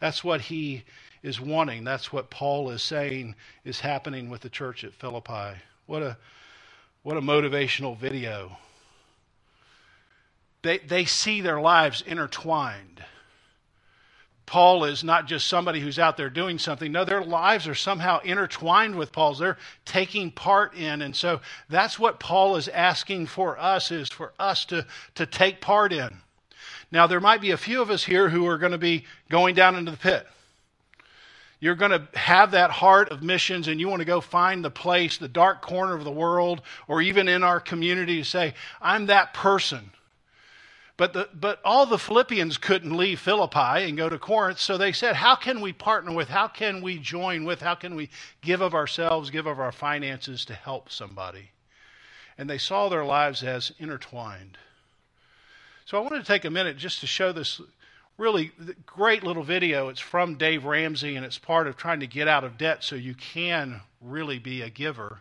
That's 0.00 0.24
what 0.24 0.40
he 0.40 0.84
is 1.22 1.40
wanting. 1.40 1.84
That's 1.84 2.10
what 2.12 2.30
Paul 2.30 2.70
is 2.70 2.82
saying 2.82 3.34
is 3.64 3.80
happening 3.80 4.30
with 4.30 4.40
the 4.40 4.48
church 4.48 4.82
at 4.82 4.94
Philippi. 4.94 5.58
What 5.86 6.02
a 6.02 6.16
what 7.02 7.16
a 7.16 7.20
motivational 7.20 7.98
video. 7.98 8.56
They 10.62 10.78
they 10.78 11.04
see 11.04 11.42
their 11.42 11.60
lives 11.60 12.02
intertwined. 12.06 13.04
Paul 14.46 14.84
is 14.84 15.04
not 15.04 15.26
just 15.26 15.46
somebody 15.46 15.80
who's 15.80 15.98
out 15.98 16.16
there 16.16 16.30
doing 16.30 16.58
something. 16.58 16.90
No, 16.90 17.04
their 17.04 17.22
lives 17.22 17.68
are 17.68 17.74
somehow 17.74 18.20
intertwined 18.20 18.94
with 18.94 19.12
Paul's. 19.12 19.40
They're 19.40 19.58
taking 19.84 20.30
part 20.30 20.74
in. 20.74 21.02
And 21.02 21.14
so 21.14 21.42
that's 21.68 21.98
what 21.98 22.18
Paul 22.18 22.56
is 22.56 22.66
asking 22.68 23.26
for 23.26 23.58
us 23.58 23.90
is 23.90 24.08
for 24.08 24.32
us 24.38 24.64
to, 24.66 24.86
to 25.16 25.26
take 25.26 25.60
part 25.60 25.92
in. 25.92 26.22
Now, 26.90 27.06
there 27.06 27.20
might 27.20 27.40
be 27.40 27.50
a 27.50 27.56
few 27.56 27.82
of 27.82 27.90
us 27.90 28.04
here 28.04 28.28
who 28.28 28.46
are 28.46 28.58
going 28.58 28.72
to 28.72 28.78
be 28.78 29.04
going 29.28 29.54
down 29.54 29.76
into 29.76 29.90
the 29.90 29.96
pit. 29.96 30.26
You're 31.60 31.74
going 31.74 31.90
to 31.90 32.06
have 32.14 32.52
that 32.52 32.70
heart 32.70 33.10
of 33.10 33.22
missions 33.22 33.66
and 33.66 33.80
you 33.80 33.88
want 33.88 34.00
to 34.00 34.06
go 34.06 34.20
find 34.20 34.64
the 34.64 34.70
place, 34.70 35.18
the 35.18 35.28
dark 35.28 35.60
corner 35.60 35.94
of 35.94 36.04
the 36.04 36.10
world, 36.10 36.62
or 36.86 37.02
even 37.02 37.26
in 37.26 37.42
our 37.42 37.58
community 37.58 38.18
to 38.18 38.24
say, 38.24 38.54
I'm 38.80 39.06
that 39.06 39.34
person. 39.34 39.90
But, 40.96 41.12
the, 41.12 41.28
but 41.32 41.60
all 41.64 41.86
the 41.86 41.98
Philippians 41.98 42.58
couldn't 42.58 42.96
leave 42.96 43.20
Philippi 43.20 43.84
and 43.84 43.96
go 43.96 44.08
to 44.08 44.18
Corinth, 44.18 44.58
so 44.58 44.76
they 44.76 44.90
said, 44.92 45.14
How 45.14 45.36
can 45.36 45.60
we 45.60 45.72
partner 45.72 46.12
with? 46.12 46.28
How 46.28 46.48
can 46.48 46.82
we 46.82 46.98
join 46.98 47.44
with? 47.44 47.60
How 47.60 47.76
can 47.76 47.94
we 47.94 48.10
give 48.42 48.60
of 48.60 48.74
ourselves, 48.74 49.30
give 49.30 49.46
of 49.46 49.60
our 49.60 49.70
finances 49.70 50.44
to 50.46 50.54
help 50.54 50.90
somebody? 50.90 51.50
And 52.36 52.50
they 52.50 52.58
saw 52.58 52.88
their 52.88 53.04
lives 53.04 53.44
as 53.44 53.72
intertwined. 53.78 54.58
So 55.88 55.96
I 55.96 56.02
wanted 56.02 56.18
to 56.18 56.26
take 56.26 56.44
a 56.44 56.50
minute 56.50 56.76
just 56.76 57.00
to 57.00 57.06
show 57.06 57.32
this 57.32 57.62
really 58.18 58.52
great 58.84 59.24
little 59.24 59.42
video. 59.42 59.88
It's 59.88 59.98
from 59.98 60.34
Dave 60.34 60.66
Ramsey, 60.66 61.16
and 61.16 61.24
it's 61.24 61.38
part 61.38 61.66
of 61.66 61.78
trying 61.78 62.00
to 62.00 62.06
get 62.06 62.28
out 62.28 62.44
of 62.44 62.58
debt 62.58 62.84
so 62.84 62.94
you 62.94 63.14
can 63.14 63.80
really 64.02 64.38
be 64.38 64.60
a 64.60 64.68
giver. 64.68 65.20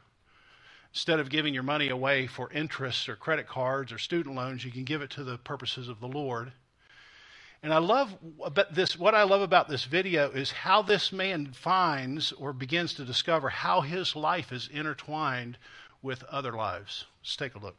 Instead 0.91 1.21
of 1.21 1.29
giving 1.29 1.53
your 1.53 1.63
money 1.63 1.87
away 1.87 2.27
for 2.27 2.51
interest 2.51 3.07
or 3.07 3.15
credit 3.15 3.47
cards 3.47 3.93
or 3.93 3.97
student 3.97 4.35
loans, 4.35 4.65
you 4.65 4.71
can 4.71 4.83
give 4.83 5.01
it 5.01 5.09
to 5.11 5.23
the 5.23 5.37
purposes 5.37 5.87
of 5.87 6.01
the 6.01 6.07
Lord. 6.09 6.51
And 7.63 7.73
I 7.73 7.77
love 7.77 8.17
about 8.43 8.75
this. 8.75 8.99
What 8.99 9.15
I 9.15 9.23
love 9.23 9.41
about 9.41 9.69
this 9.69 9.85
video 9.85 10.31
is 10.31 10.51
how 10.51 10.81
this 10.81 11.13
man 11.13 11.53
finds 11.53 12.33
or 12.33 12.51
begins 12.51 12.93
to 12.95 13.05
discover 13.05 13.47
how 13.47 13.79
his 13.79 14.17
life 14.17 14.51
is 14.51 14.67
intertwined 14.67 15.57
with 16.01 16.25
other 16.25 16.51
lives. 16.51 17.05
Let's 17.21 17.37
take 17.37 17.55
a 17.55 17.59
look. 17.59 17.77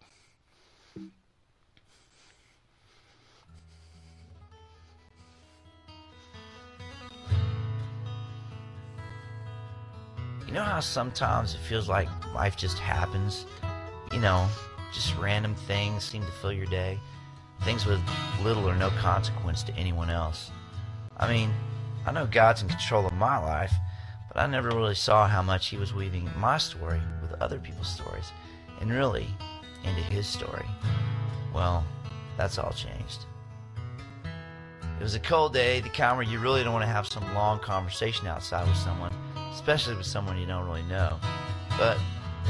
You 10.49 10.55
know 10.55 10.63
how 10.65 10.81
sometimes 10.81 11.53
it 11.53 11.59
feels 11.59 11.91
like 11.91 12.09
life 12.35 12.57
just 12.57 12.79
happens? 12.79 13.45
You 14.15 14.19
know, 14.19 14.49
just 14.95 15.15
random 15.19 15.55
things 15.55 16.05
seem 16.05 16.25
to 16.25 16.33
fill 16.33 16.55
your 16.55 16.65
day. 16.65 16.99
Things 17.65 17.85
with 17.85 18.01
little 18.43 18.67
or 18.67 18.75
no 18.75 18.89
consequence 18.89 19.63
to 19.65 19.75
anyone 19.75 20.09
else. 20.09 20.51
I 21.19 21.31
mean, 21.31 21.53
I 22.07 22.13
know 22.13 22.27
God's 22.27 22.63
in 22.63 22.69
control 22.69 23.05
of 23.05 23.13
my 23.13 23.37
life, 23.37 23.75
but 24.33 24.39
I 24.39 24.47
never 24.47 24.71
really 24.71 24.95
saw 24.95 25.29
how 25.29 25.43
much 25.43 25.69
He 25.69 25.77
was 25.77 25.93
weaving 25.93 26.31
my 26.39 26.57
story 26.57 27.03
with 27.21 27.39
other 27.43 27.59
people's 27.59 27.93
stories, 27.93 28.33
and 28.81 28.91
really 28.91 29.27
into 29.85 30.01
His 30.01 30.27
story. 30.27 30.65
Well, 31.53 31.85
that's 32.39 32.59
all 32.59 32.73
changed. 32.73 33.27
It 34.99 35.03
was 35.03 35.15
a 35.15 35.21
cold 35.21 35.53
day, 35.53 35.81
the 35.81 35.91
kind 35.91 36.17
where 36.17 36.27
you 36.27 36.39
really 36.39 36.65
don't 36.65 36.73
want 36.73 36.85
to 36.85 36.91
have 36.91 37.07
some 37.07 37.35
long 37.35 37.59
conversation 37.59 38.27
outside 38.27 38.67
with 38.67 38.79
someone, 38.79 39.13
especially 39.69 39.97
with 39.97 40.07
someone 40.07 40.39
you 40.39 40.47
don't 40.47 40.65
really 40.65 40.83
know. 40.85 41.19
But 41.77 41.99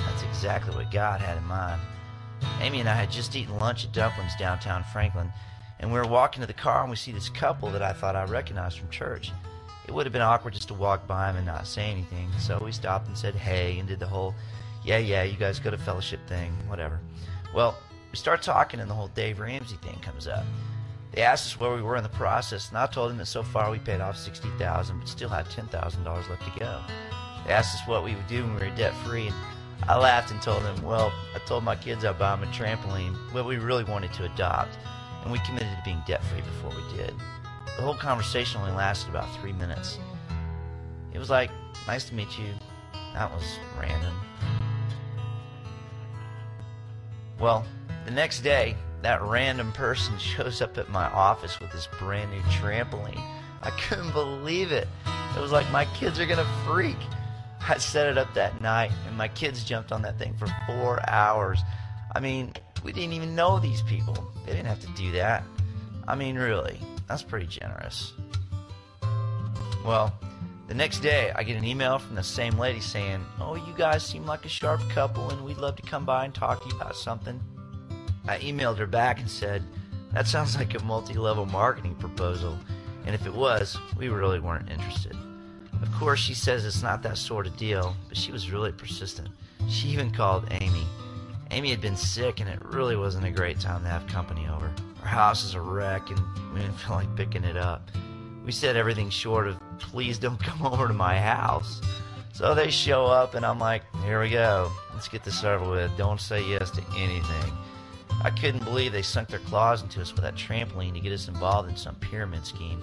that's 0.07 0.23
exactly 0.23 0.73
what 0.77 0.89
God 0.93 1.21
had 1.21 1.37
in 1.37 1.45
mind. 1.47 1.81
Amy 2.61 2.79
and 2.79 2.89
I 2.89 2.95
had 2.95 3.11
just 3.11 3.35
eaten 3.35 3.59
lunch 3.59 3.85
at 3.85 3.91
Dumplings 3.91 4.37
downtown 4.39 4.85
Franklin, 4.93 5.33
and 5.81 5.93
we 5.93 5.99
were 5.99 6.07
walking 6.07 6.43
to 6.43 6.47
the 6.47 6.53
car 6.53 6.83
and 6.83 6.91
we 6.91 6.95
see 6.95 7.11
this 7.11 7.29
couple 7.29 7.71
that 7.71 7.83
I 7.83 7.93
thought 7.93 8.15
I 8.15 8.23
recognized 8.23 8.79
from 8.79 8.89
church. 8.91 9.33
It 9.89 9.93
would 9.93 10.07
have 10.07 10.13
been 10.13 10.23
awkward 10.23 10.55
just 10.55 10.69
to 10.69 10.75
walk 10.75 11.09
by 11.09 11.27
them 11.27 11.39
and 11.39 11.47
not 11.47 11.67
say 11.67 11.91
anything, 11.91 12.31
so 12.39 12.61
we 12.65 12.71
stopped 12.71 13.09
and 13.09 13.19
said 13.19 13.35
hey 13.35 13.81
and 13.81 13.89
did 13.89 13.99
the 13.99 14.07
whole, 14.07 14.33
yeah, 14.85 14.99
yeah, 14.99 15.25
you 15.25 15.37
guys 15.37 15.59
go 15.59 15.73
to 15.73 15.79
fellowship 15.79 16.21
thing, 16.29 16.53
whatever. 16.69 17.01
Well, 17.53 17.77
we 18.13 18.17
start 18.17 18.43
talking 18.43 18.79
and 18.79 18.89
the 18.89 18.95
whole 18.95 19.09
Dave 19.09 19.41
Ramsey 19.41 19.77
thing 19.83 19.99
comes 20.03 20.29
up. 20.29 20.45
They 21.19 21.25
asked 21.25 21.53
us 21.53 21.59
where 21.59 21.75
we 21.75 21.83
were 21.83 21.97
in 21.97 22.05
the 22.05 22.09
process, 22.11 22.69
and 22.69 22.79
I 22.79 22.87
told 22.87 23.11
them 23.11 23.19
that 23.19 23.27
so 23.27 23.43
far 23.43 23.73
we 23.73 23.81
paid 23.81 24.01
off 24.01 24.17
sixty 24.17 24.51
thousand, 24.51 25.01
but 25.01 25.09
still 25.09 25.29
had 25.29 25.51
ten 25.51 25.67
thousand 25.67 26.05
dollars 26.05 26.29
left 26.29 26.45
to 26.45 26.61
go. 26.61 26.81
They 27.45 27.53
asked 27.53 27.75
us 27.75 27.89
what 27.89 28.05
we 28.05 28.15
would 28.15 28.29
do 28.29 28.45
when 28.45 28.55
we 28.55 28.69
were 28.69 28.77
debt 28.77 28.95
free, 29.05 29.27
and 29.27 29.35
I 29.91 29.99
laughed 29.99 30.31
and 30.31 30.41
told 30.41 30.63
them, 30.63 30.81
well, 30.81 31.13
I 31.35 31.41
told 31.41 31.65
my 31.65 31.75
kids 31.75 32.05
I'd 32.05 32.21
buy 32.21 32.37
them 32.37 32.49
a 32.49 32.53
trampoline, 32.53 33.17
but 33.33 33.45
we 33.45 33.57
really 33.57 33.83
wanted 33.83 34.13
to 34.13 34.33
adopt, 34.33 34.79
and 35.25 35.33
we 35.33 35.41
committed 35.41 35.71
to 35.71 35.83
being 35.85 36.01
debt 36.07 36.23
free 36.23 36.41
before 36.41 36.71
we 36.71 36.97
did. 36.97 37.13
The 37.65 37.83
whole 37.83 37.97
conversation 37.97 38.61
only 38.61 38.77
lasted 38.77 39.11
about 39.11 39.29
three 39.41 39.53
minutes. 39.53 39.99
It 41.13 41.19
was 41.19 41.31
like, 41.31 41.51
nice 41.89 42.05
to 42.11 42.15
meet 42.15 42.39
you. 42.39 42.55
That 43.15 43.29
was 43.33 43.43
random. 43.77 44.15
Well, 47.41 47.67
the 48.05 48.13
next 48.13 48.43
day, 48.43 48.77
that 49.03 49.23
random 49.23 49.73
person 49.73 50.19
shows 50.19 50.61
up 50.61 50.79
at 50.79 50.91
my 50.91 51.07
office 51.07 51.61
with 51.61 51.73
this 51.73 51.89
brand 51.99 52.31
new 52.31 52.41
trampoline. 52.43 53.23
I 53.63 53.71
couldn't 53.71 54.13
believe 54.13 54.73
it. 54.73 54.89
It 55.37 55.41
was 55.41 55.53
like 55.53 55.71
my 55.71 55.85
kids 55.87 56.19
are 56.19 56.27
gonna 56.27 56.47
freak. 56.67 56.97
I 57.69 57.79
set 57.79 58.09
it 58.09 58.17
up 58.17 58.33
that 58.35 58.61
night, 58.61 58.93
and 59.07 59.17
my 59.17 59.29
kids 59.29 59.65
jumped 59.65 59.93
on 59.93 60.03
that 60.03 60.19
thing 60.19 60.35
for 60.39 60.47
four 60.67 61.01
hours. 61.09 61.61
I 62.15 62.21
mean, 62.21 62.53
we 62.83 62.93
didn't 62.93 63.13
even 63.13 63.35
know 63.35 63.59
these 63.59 63.83
people. 63.83 64.33
They 64.47 64.53
didn't 64.53 64.69
have 64.69 64.81
to 64.81 64.89
do 64.89 65.13
that. 65.13 65.43
I 66.07 66.15
mean, 66.15 66.37
really, 66.37 66.81
that's 67.07 67.23
pretty 67.23 67.47
generous. 67.47 68.13
Well, 69.85 70.13
the 70.69 70.75
next 70.75 71.01
day, 71.01 71.33
I 71.35 71.43
get 71.43 71.57
an 71.57 71.65
email 71.65 71.99
from 71.99 72.15
the 72.15 72.23
same 72.23 72.59
lady 72.59 72.81
saying, 72.81 73.25
Oh, 73.41 73.55
you 73.55 73.75
guys 73.77 74.05
seem 74.05 74.27
like 74.27 74.45
a 74.45 74.49
sharp 74.49 74.81
couple, 74.91 75.31
and 75.31 75.45
we'd 75.45 75.59
love 75.59 75.77
to 75.77 75.83
come 75.83 76.05
by 76.05 76.25
and 76.25 76.35
talk 76.35 76.63
to 76.63 76.69
you 76.69 76.77
about 76.77 76.97
something. 76.97 77.41
I 78.29 78.39
emailed 78.41 78.77
her 78.77 78.87
back 78.87 79.21
and 79.21 79.31
said, 79.31 79.63
That 80.13 80.27
sounds 80.27 80.57
like 80.57 80.75
a 80.75 80.85
multi 80.85 81.15
level 81.15 81.47
marketing 81.47 81.95
proposal. 81.95 82.59
And 83.07 83.15
if 83.15 83.27
it 83.27 83.33
was, 83.33 83.79
we 83.97 84.09
really 84.09 84.39
weren't 84.39 84.71
interested. 84.71 85.17
Of 85.81 85.91
course, 85.93 86.21
she 86.21 86.35
says 86.35 86.67
it's 86.67 86.83
not 86.83 87.03
that 87.05 87.17
sort 87.17 87.47
of 87.47 87.57
deal, 87.57 87.97
but 88.09 88.19
she 88.19 88.31
was 88.31 88.51
really 88.51 88.73
persistent. 88.73 89.29
She 89.69 89.89
even 89.89 90.11
called 90.11 90.47
Amy. 90.51 90.85
Amy 91.51 91.71
had 91.71 91.81
been 91.81 91.97
sick, 91.97 92.41
and 92.41 92.49
it 92.49 92.63
really 92.65 92.97
wasn't 92.97 93.25
a 93.25 93.31
great 93.31 93.59
time 93.61 93.83
to 93.83 93.89
have 93.89 94.07
company 94.07 94.47
over. 94.49 94.71
Our 95.01 95.09
house 95.09 95.45
is 95.45 95.55
a 95.55 95.61
wreck, 95.61 96.11
and 96.11 96.21
we 96.53 96.61
didn't 96.61 96.75
feel 96.79 96.97
like 96.97 97.17
picking 97.17 97.45
it 97.45 97.57
up. 97.57 97.91
We 98.45 98.53
said 98.53 98.77
everything 98.77 99.09
short 99.09 99.47
of, 99.47 99.59
please 99.79 100.19
don't 100.19 100.43
come 100.43 100.67
over 100.73 100.89
to 100.89 100.95
my 100.95 101.19
house. 101.19 101.81
So 102.33 102.55
they 102.55 102.71
show 102.71 103.07
up, 103.07 103.35
and 103.35 103.47
I'm 103.47 103.59
like, 103.59 103.83
here 104.05 104.21
we 104.21 104.31
go. 104.31 104.71
Let's 104.93 105.09
get 105.09 105.25
this 105.25 105.43
over 105.45 105.71
with. 105.71 105.97
Don't 105.97 106.21
say 106.21 106.45
yes 106.45 106.71
to 106.73 106.83
anything. 106.97 107.53
I 108.23 108.31
couldn't 108.31 108.65
believe 108.65 108.93
they 108.93 109.03
sunk 109.03 109.29
their 109.29 109.39
claws 109.41 109.83
into 109.83 110.01
us 110.01 110.13
with 110.13 110.23
that 110.23 110.35
trampoline 110.35 110.95
to 110.95 111.01
get 111.01 111.13
us 111.13 111.29
involved 111.29 111.69
in 111.69 111.77
some 111.77 111.95
pyramid 111.97 112.45
scheme. 112.45 112.83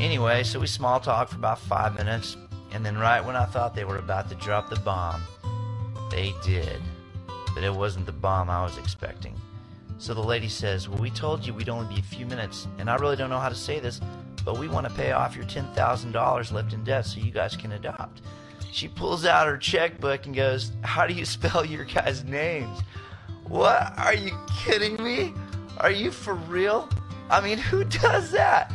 Anyway, 0.00 0.42
so 0.44 0.58
we 0.58 0.66
small 0.66 0.98
talked 0.98 1.30
for 1.32 1.36
about 1.36 1.58
five 1.58 1.96
minutes, 1.96 2.36
and 2.72 2.84
then 2.84 2.96
right 2.96 3.24
when 3.24 3.36
I 3.36 3.44
thought 3.44 3.74
they 3.74 3.84
were 3.84 3.98
about 3.98 4.28
to 4.30 4.34
drop 4.36 4.70
the 4.70 4.80
bomb, 4.80 5.22
they 6.10 6.32
did. 6.42 6.80
But 7.54 7.64
it 7.64 7.74
wasn't 7.74 8.06
the 8.06 8.12
bomb 8.12 8.48
I 8.48 8.62
was 8.62 8.78
expecting. 8.78 9.38
So 9.98 10.14
the 10.14 10.22
lady 10.22 10.48
says, 10.48 10.88
Well, 10.88 11.00
we 11.00 11.10
told 11.10 11.46
you 11.46 11.54
we'd 11.54 11.68
only 11.68 11.94
be 11.94 12.00
a 12.00 12.04
few 12.04 12.26
minutes, 12.26 12.66
and 12.78 12.88
I 12.88 12.96
really 12.96 13.16
don't 13.16 13.30
know 13.30 13.38
how 13.38 13.48
to 13.48 13.54
say 13.54 13.78
this, 13.78 14.00
but 14.44 14.58
we 14.58 14.68
want 14.68 14.86
to 14.86 14.94
pay 14.94 15.12
off 15.12 15.34
your 15.34 15.46
$10,000 15.46 16.52
left 16.52 16.72
in 16.72 16.84
debt 16.84 17.06
so 17.06 17.20
you 17.20 17.30
guys 17.30 17.56
can 17.56 17.72
adopt. 17.72 18.22
She 18.72 18.88
pulls 18.88 19.24
out 19.24 19.46
her 19.46 19.56
checkbook 19.56 20.26
and 20.26 20.34
goes, 20.34 20.72
How 20.82 21.06
do 21.06 21.14
you 21.14 21.24
spell 21.26 21.64
your 21.64 21.84
guys' 21.84 22.24
names? 22.24 22.78
What? 23.48 23.96
Are 23.98 24.14
you 24.14 24.36
kidding 24.48 25.02
me? 25.02 25.32
Are 25.78 25.90
you 25.90 26.10
for 26.10 26.34
real? 26.34 26.88
I 27.30 27.40
mean, 27.40 27.58
who 27.58 27.84
does 27.84 28.32
that? 28.32 28.72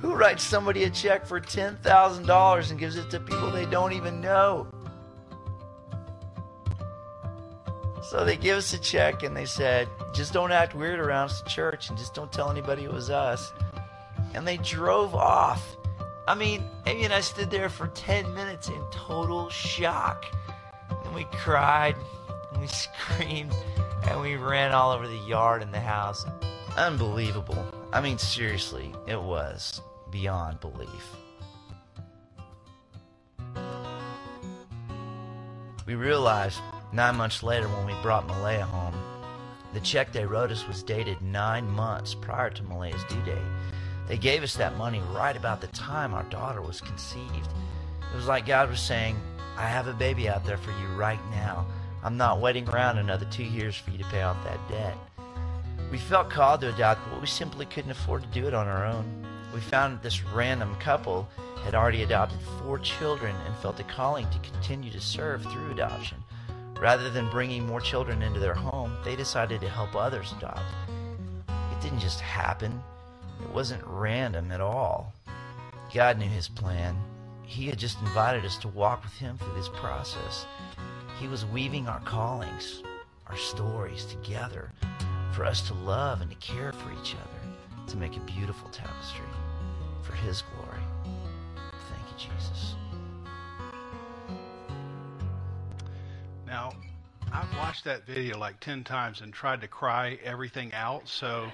Who 0.00 0.14
writes 0.14 0.42
somebody 0.42 0.84
a 0.84 0.90
check 0.90 1.26
for 1.26 1.40
$10,000 1.40 2.70
and 2.70 2.78
gives 2.78 2.96
it 2.96 3.10
to 3.10 3.20
people 3.20 3.50
they 3.50 3.66
don't 3.66 3.92
even 3.92 4.20
know? 4.20 4.66
So 8.02 8.24
they 8.24 8.36
give 8.36 8.58
us 8.58 8.72
a 8.72 8.78
check 8.78 9.22
and 9.22 9.36
they 9.36 9.44
said, 9.44 9.88
just 10.12 10.32
don't 10.32 10.52
act 10.52 10.74
weird 10.74 10.98
around 10.98 11.26
us 11.26 11.42
at 11.42 11.48
church 11.48 11.90
and 11.90 11.98
just 11.98 12.14
don't 12.14 12.32
tell 12.32 12.50
anybody 12.50 12.84
it 12.84 12.92
was 12.92 13.10
us. 13.10 13.52
And 14.34 14.46
they 14.46 14.56
drove 14.58 15.14
off. 15.14 15.76
I 16.26 16.34
mean, 16.34 16.64
Amy 16.86 17.04
and 17.04 17.12
I 17.12 17.20
stood 17.20 17.50
there 17.50 17.68
for 17.68 17.88
10 17.88 18.34
minutes 18.34 18.68
in 18.68 18.82
total 18.90 19.48
shock. 19.50 20.26
And 21.04 21.14
we 21.14 21.24
cried 21.24 21.96
and 22.52 22.60
we 22.60 22.66
screamed 22.68 23.54
and 24.10 24.20
we 24.20 24.34
ran 24.34 24.72
all 24.72 24.90
over 24.90 25.06
the 25.06 25.16
yard 25.28 25.62
and 25.62 25.72
the 25.72 25.80
house. 25.80 26.26
Unbelievable. 26.76 27.64
I 27.92 28.00
mean, 28.00 28.18
seriously, 28.18 28.92
it 29.06 29.20
was 29.20 29.80
beyond 30.10 30.58
belief. 30.60 31.16
We 35.86 35.94
realized 35.94 36.60
nine 36.92 37.16
months 37.16 37.42
later 37.42 37.68
when 37.68 37.86
we 37.86 38.02
brought 38.02 38.26
Malaya 38.26 38.64
home, 38.64 38.94
the 39.72 39.80
check 39.80 40.12
they 40.12 40.26
wrote 40.26 40.50
us 40.50 40.66
was 40.66 40.82
dated 40.82 41.22
nine 41.22 41.68
months 41.70 42.14
prior 42.14 42.50
to 42.50 42.62
Malaya's 42.64 43.04
due 43.04 43.22
date. 43.22 43.38
They 44.08 44.18
gave 44.18 44.42
us 44.42 44.56
that 44.56 44.76
money 44.76 45.00
right 45.12 45.36
about 45.36 45.60
the 45.60 45.68
time 45.68 46.14
our 46.14 46.24
daughter 46.24 46.60
was 46.60 46.80
conceived. 46.80 47.48
It 48.12 48.16
was 48.16 48.26
like 48.26 48.44
God 48.44 48.70
was 48.70 48.80
saying, 48.80 49.16
I 49.56 49.66
have 49.66 49.86
a 49.86 49.92
baby 49.92 50.28
out 50.28 50.44
there 50.44 50.56
for 50.56 50.72
you 50.72 50.88
right 50.96 51.20
now. 51.30 51.64
I'm 52.02 52.16
not 52.16 52.40
waiting 52.40 52.68
around 52.68 52.98
another 52.98 53.26
two 53.26 53.44
years 53.44 53.76
for 53.76 53.90
you 53.90 53.98
to 53.98 54.04
pay 54.04 54.22
off 54.22 54.42
that 54.44 54.68
debt. 54.68 54.96
We 55.90 55.98
felt 55.98 56.30
called 56.30 56.62
to 56.62 56.72
adopt, 56.72 57.00
but 57.10 57.20
we 57.20 57.26
simply 57.26 57.66
couldn't 57.66 57.90
afford 57.90 58.22
to 58.22 58.28
do 58.28 58.46
it 58.46 58.54
on 58.54 58.68
our 58.68 58.86
own. 58.86 59.26
We 59.52 59.60
found 59.60 59.94
that 59.94 60.02
this 60.02 60.24
random 60.24 60.74
couple 60.76 61.28
had 61.64 61.74
already 61.74 62.02
adopted 62.02 62.38
four 62.62 62.78
children 62.78 63.34
and 63.46 63.54
felt 63.56 63.80
a 63.80 63.84
calling 63.84 64.26
to 64.30 64.50
continue 64.50 64.90
to 64.92 65.00
serve 65.00 65.42
through 65.42 65.72
adoption. 65.72 66.18
Rather 66.78 67.10
than 67.10 67.28
bringing 67.28 67.66
more 67.66 67.80
children 67.80 68.22
into 68.22 68.40
their 68.40 68.54
home, 68.54 68.96
they 69.04 69.14
decided 69.14 69.60
to 69.60 69.68
help 69.68 69.94
others 69.94 70.32
adopt. 70.38 70.62
It 71.48 71.80
didn't 71.82 72.00
just 72.00 72.20
happen, 72.20 72.82
it 73.42 73.50
wasn't 73.50 73.82
random 73.84 74.52
at 74.52 74.60
all. 74.62 75.12
God 75.92 76.18
knew 76.18 76.28
His 76.28 76.48
plan. 76.48 76.96
He 77.42 77.66
had 77.66 77.78
just 77.78 78.00
invited 78.00 78.44
us 78.44 78.56
to 78.58 78.68
walk 78.68 79.02
with 79.02 79.12
Him 79.14 79.36
through 79.36 79.54
this 79.54 79.68
process. 79.68 80.46
He 81.20 81.28
was 81.28 81.44
weaving 81.44 81.86
our 81.86 82.00
callings, 82.00 82.82
our 83.26 83.36
stories 83.36 84.06
together 84.06 84.72
for 85.32 85.44
us 85.44 85.60
to 85.68 85.74
love 85.74 86.22
and 86.22 86.30
to 86.30 86.36
care 86.38 86.72
for 86.72 86.90
each 86.92 87.14
other, 87.14 87.86
to 87.88 87.98
make 87.98 88.16
a 88.16 88.20
beautiful 88.20 88.70
tapestry 88.70 89.26
for 90.00 90.14
His 90.14 90.42
glory. 90.42 90.80
Thank 91.04 92.02
you, 92.10 92.30
Jesus. 92.30 92.74
Now, 96.46 96.72
I've 97.30 97.54
watched 97.58 97.84
that 97.84 98.06
video 98.06 98.38
like 98.38 98.58
10 98.60 98.82
times 98.82 99.20
and 99.20 99.30
tried 99.30 99.60
to 99.60 99.68
cry 99.68 100.18
everything 100.24 100.72
out 100.72 101.06
so 101.06 101.48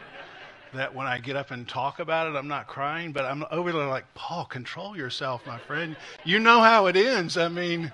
that 0.74 0.94
when 0.94 1.08
I 1.08 1.18
get 1.18 1.34
up 1.34 1.50
and 1.50 1.68
talk 1.68 1.98
about 1.98 2.28
it, 2.28 2.36
I'm 2.36 2.46
not 2.46 2.68
crying, 2.68 3.10
but 3.10 3.24
I'm 3.24 3.44
over 3.50 3.72
there 3.72 3.88
like, 3.88 4.04
Paul, 4.14 4.44
control 4.44 4.96
yourself, 4.96 5.44
my 5.44 5.58
friend. 5.58 5.96
You 6.24 6.38
know 6.38 6.60
how 6.60 6.86
it 6.86 6.96
ends. 6.96 7.36
I 7.36 7.48
mean, 7.48 7.92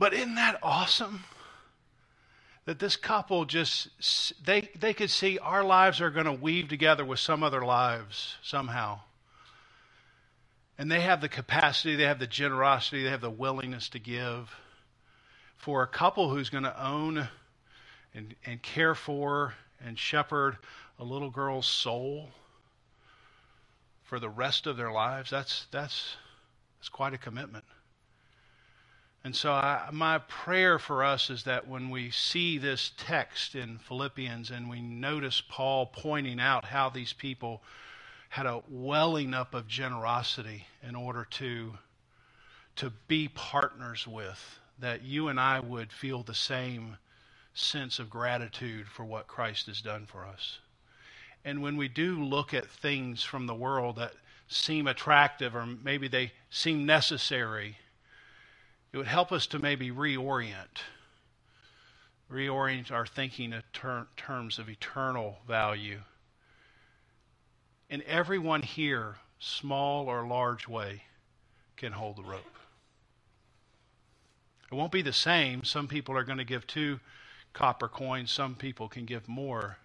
but 0.00 0.14
isn't 0.14 0.36
that 0.36 0.58
awesome? 0.62 1.24
That 2.64 2.78
this 2.78 2.96
couple 2.96 3.44
just 3.44 3.90
they 4.44 4.70
they 4.74 4.94
could 4.94 5.10
see 5.10 5.38
our 5.38 5.62
lives 5.62 6.00
are 6.00 6.10
going 6.10 6.24
to 6.24 6.32
weave 6.32 6.68
together 6.68 7.04
with 7.04 7.18
some 7.18 7.42
other 7.42 7.64
lives 7.64 8.36
somehow. 8.42 9.00
And 10.78 10.90
they 10.90 11.02
have 11.02 11.20
the 11.20 11.28
capacity, 11.28 11.96
they 11.96 12.04
have 12.04 12.18
the 12.18 12.26
generosity, 12.26 13.04
they 13.04 13.10
have 13.10 13.20
the 13.20 13.28
willingness 13.28 13.90
to 13.90 13.98
give. 13.98 14.50
For 15.58 15.82
a 15.82 15.86
couple 15.86 16.30
who's 16.30 16.48
going 16.48 16.64
to 16.64 16.82
own 16.82 17.28
and, 18.14 18.34
and 18.46 18.62
care 18.62 18.94
for 18.94 19.54
and 19.84 19.98
shepherd 19.98 20.56
a 20.98 21.04
little 21.04 21.28
girl's 21.28 21.66
soul 21.66 22.30
for 24.04 24.18
the 24.18 24.30
rest 24.30 24.66
of 24.66 24.78
their 24.78 24.92
lives, 24.92 25.28
that's 25.28 25.66
that's 25.70 26.16
that's 26.78 26.88
quite 26.88 27.12
a 27.12 27.18
commitment. 27.18 27.64
And 29.22 29.36
so, 29.36 29.52
I, 29.52 29.88
my 29.92 30.18
prayer 30.18 30.78
for 30.78 31.04
us 31.04 31.28
is 31.28 31.44
that 31.44 31.68
when 31.68 31.90
we 31.90 32.10
see 32.10 32.56
this 32.56 32.92
text 32.96 33.54
in 33.54 33.76
Philippians 33.78 34.50
and 34.50 34.70
we 34.70 34.80
notice 34.80 35.42
Paul 35.46 35.86
pointing 35.86 36.40
out 36.40 36.64
how 36.64 36.88
these 36.88 37.12
people 37.12 37.62
had 38.30 38.46
a 38.46 38.62
welling 38.70 39.34
up 39.34 39.54
of 39.54 39.68
generosity 39.68 40.66
in 40.82 40.94
order 40.94 41.26
to, 41.32 41.74
to 42.76 42.90
be 43.08 43.28
partners 43.28 44.06
with, 44.06 44.58
that 44.78 45.02
you 45.02 45.28
and 45.28 45.38
I 45.38 45.60
would 45.60 45.92
feel 45.92 46.22
the 46.22 46.34
same 46.34 46.96
sense 47.52 47.98
of 47.98 48.08
gratitude 48.08 48.86
for 48.88 49.04
what 49.04 49.26
Christ 49.26 49.66
has 49.66 49.82
done 49.82 50.06
for 50.06 50.24
us. 50.24 50.60
And 51.44 51.60
when 51.60 51.76
we 51.76 51.88
do 51.88 52.22
look 52.22 52.54
at 52.54 52.70
things 52.70 53.22
from 53.22 53.46
the 53.46 53.54
world 53.54 53.96
that 53.96 54.14
seem 54.48 54.86
attractive 54.86 55.54
or 55.54 55.66
maybe 55.66 56.08
they 56.08 56.32
seem 56.50 56.86
necessary, 56.86 57.76
it 58.92 58.96
would 58.96 59.06
help 59.06 59.32
us 59.32 59.46
to 59.48 59.58
maybe 59.58 59.90
reorient. 59.90 60.82
Reorient 62.30 62.90
our 62.90 63.06
thinking 63.06 63.52
in 63.52 63.62
ter- 63.72 64.06
terms 64.16 64.58
of 64.58 64.68
eternal 64.68 65.38
value. 65.46 66.00
And 67.88 68.02
everyone 68.02 68.62
here, 68.62 69.16
small 69.38 70.06
or 70.06 70.26
large 70.26 70.68
way, 70.68 71.02
can 71.76 71.92
hold 71.92 72.16
the 72.16 72.22
rope. 72.22 72.58
It 74.70 74.74
won't 74.74 74.92
be 74.92 75.02
the 75.02 75.12
same. 75.12 75.64
Some 75.64 75.88
people 75.88 76.16
are 76.16 76.22
going 76.24 76.38
to 76.38 76.44
give 76.44 76.66
two 76.66 77.00
copper 77.52 77.88
coins, 77.88 78.30
some 78.30 78.54
people 78.54 78.88
can 78.88 79.04
give 79.04 79.28
more. 79.28 79.78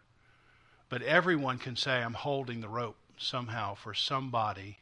But 0.89 1.01
everyone 1.01 1.57
can 1.57 1.75
say, 1.75 2.03
I'm 2.03 2.13
holding 2.13 2.61
the 2.61 2.69
rope 2.69 2.97
somehow 3.17 3.73
for 3.73 3.93
somebody 3.93 4.79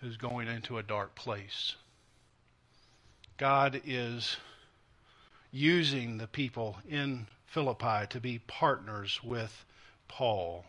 who's 0.00 0.16
going 0.16 0.46
into 0.46 0.78
a 0.78 0.82
dark 0.82 1.16
place. 1.16 1.74
God 3.38 3.80
is 3.86 4.36
using 5.52 6.18
the 6.18 6.26
people 6.26 6.76
in 6.90 7.28
Philippi 7.46 8.06
to 8.10 8.20
be 8.20 8.40
partners 8.40 9.20
with 9.22 9.64
Paul. 10.08 10.64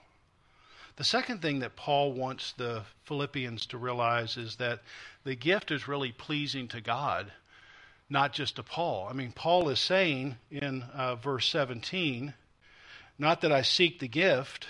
The 0.95 1.03
second 1.03 1.41
thing 1.41 1.60
that 1.60 1.75
Paul 1.75 2.13
wants 2.13 2.53
the 2.53 2.84
Philippians 3.05 3.65
to 3.67 3.77
realize 3.77 4.38
is 4.38 4.58
that 4.58 4.82
the 5.23 5.36
gift 5.36 5.71
is 5.71 5.88
really 5.88 6.12
pleasing 6.12 6.67
to 6.67 6.79
God, 6.79 7.32
not 8.08 8.34
just 8.34 8.58
to 8.58 8.63
Paul. 8.63 9.08
I 9.10 9.13
mean, 9.13 9.32
Paul 9.32 9.69
is 9.69 9.79
saying 9.79 10.38
in 10.51 10.84
uh, 10.93 11.15
verse 11.15 11.49
17, 11.49 12.36
not 13.17 13.41
that 13.41 13.51
I 13.51 13.63
seek 13.63 13.99
the 13.99 14.08
gift, 14.08 14.67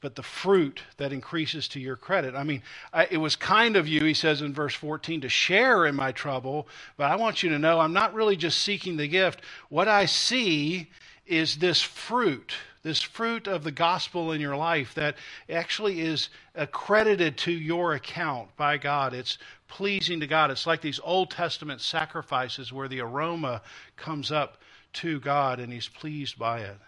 but 0.00 0.14
the 0.14 0.22
fruit 0.22 0.82
that 0.96 1.12
increases 1.12 1.68
to 1.68 1.80
your 1.80 1.96
credit. 1.96 2.34
I 2.34 2.44
mean, 2.44 2.62
I, 2.92 3.06
it 3.10 3.16
was 3.16 3.36
kind 3.36 3.76
of 3.76 3.88
you, 3.88 4.04
he 4.04 4.14
says 4.14 4.42
in 4.42 4.54
verse 4.54 4.74
14, 4.74 5.22
to 5.22 5.28
share 5.28 5.86
in 5.86 5.94
my 5.94 6.12
trouble, 6.12 6.68
but 6.96 7.10
I 7.10 7.16
want 7.16 7.42
you 7.42 7.50
to 7.50 7.58
know 7.58 7.80
I'm 7.80 7.92
not 7.92 8.14
really 8.14 8.36
just 8.36 8.62
seeking 8.62 8.96
the 8.96 9.08
gift. 9.08 9.40
What 9.68 9.88
I 9.88 10.06
see 10.06 10.88
is 11.26 11.56
this 11.56 11.82
fruit, 11.82 12.54
this 12.82 13.02
fruit 13.02 13.46
of 13.46 13.64
the 13.64 13.72
gospel 13.72 14.32
in 14.32 14.40
your 14.40 14.56
life 14.56 14.94
that 14.94 15.16
actually 15.50 16.00
is 16.00 16.28
accredited 16.54 17.36
to 17.38 17.52
your 17.52 17.94
account 17.94 18.56
by 18.56 18.78
God. 18.78 19.12
It's 19.14 19.38
pleasing 19.68 20.20
to 20.20 20.26
God. 20.26 20.50
It's 20.50 20.66
like 20.66 20.80
these 20.80 21.00
Old 21.02 21.30
Testament 21.30 21.80
sacrifices 21.80 22.72
where 22.72 22.88
the 22.88 23.00
aroma 23.00 23.62
comes 23.96 24.32
up 24.32 24.62
to 24.94 25.20
God 25.20 25.60
and 25.60 25.72
he's 25.72 25.88
pleased 25.88 26.38
by 26.38 26.60
it. 26.60 26.78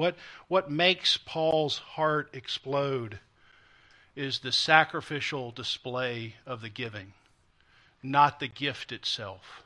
What, 0.00 0.16
what 0.48 0.70
makes 0.70 1.18
Paul's 1.18 1.76
heart 1.76 2.30
explode 2.32 3.18
is 4.16 4.38
the 4.38 4.50
sacrificial 4.50 5.50
display 5.50 6.36
of 6.46 6.62
the 6.62 6.70
giving, 6.70 7.12
not 8.02 8.40
the 8.40 8.48
gift 8.48 8.92
itself. 8.92 9.62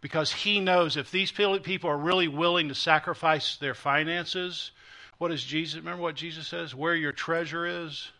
Because 0.00 0.32
he 0.32 0.60
knows 0.60 0.96
if 0.96 1.10
these 1.10 1.30
people 1.30 1.90
are 1.90 1.98
really 1.98 2.26
willing 2.26 2.68
to 2.68 2.74
sacrifice 2.74 3.56
their 3.56 3.74
finances, 3.74 4.70
what 5.18 5.28
does 5.28 5.44
Jesus, 5.44 5.76
remember 5.76 6.04
what 6.04 6.14
Jesus 6.14 6.48
says? 6.48 6.74
Where 6.74 6.94
your 6.94 7.12
treasure 7.12 7.66
is, 7.84 8.12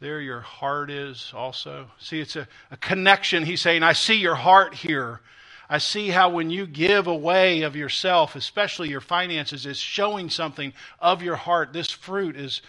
there 0.00 0.20
your 0.20 0.40
heart 0.40 0.90
is 0.90 1.32
also. 1.34 1.86
See, 1.98 2.20
it's 2.20 2.36
a, 2.36 2.46
a 2.70 2.76
connection. 2.76 3.42
He's 3.46 3.62
saying, 3.62 3.82
I 3.82 3.94
see 3.94 4.16
your 4.16 4.34
heart 4.34 4.74
here. 4.74 5.22
I 5.68 5.78
see 5.78 6.08
how 6.08 6.30
when 6.30 6.50
you 6.50 6.66
give 6.66 7.06
away 7.06 7.62
of 7.62 7.74
yourself, 7.74 8.36
especially 8.36 8.88
your 8.88 9.00
finances, 9.00 9.66
is 9.66 9.78
showing 9.78 10.30
something 10.30 10.72
of 11.00 11.22
your 11.22 11.36
heart. 11.36 11.72
This 11.72 11.90
fruit 11.90 12.36
is, 12.36 12.62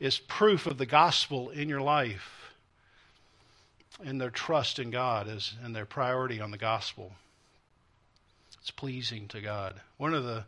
is 0.00 0.18
proof 0.18 0.66
of 0.66 0.78
the 0.78 0.86
gospel 0.86 1.50
in 1.50 1.68
your 1.68 1.82
life 1.82 2.38
and 4.04 4.20
their 4.20 4.30
trust 4.30 4.78
in 4.78 4.90
God 4.90 5.28
is, 5.28 5.54
and 5.62 5.74
their 5.74 5.86
priority 5.86 6.40
on 6.40 6.50
the 6.50 6.58
gospel. 6.58 7.12
It's 8.60 8.70
pleasing 8.70 9.28
to 9.28 9.40
God. 9.40 9.80
One 9.96 10.14
of 10.14 10.24
the 10.24 10.44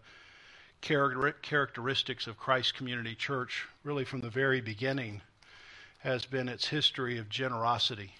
characteristics 0.80 2.26
of 2.26 2.38
Christ 2.38 2.74
Community 2.74 3.14
Church, 3.14 3.66
really 3.82 4.04
from 4.04 4.20
the 4.20 4.30
very 4.30 4.60
beginning, 4.60 5.20
has 5.98 6.24
been 6.26 6.48
its 6.48 6.68
history 6.68 7.18
of 7.18 7.28
generosity. 7.28 8.12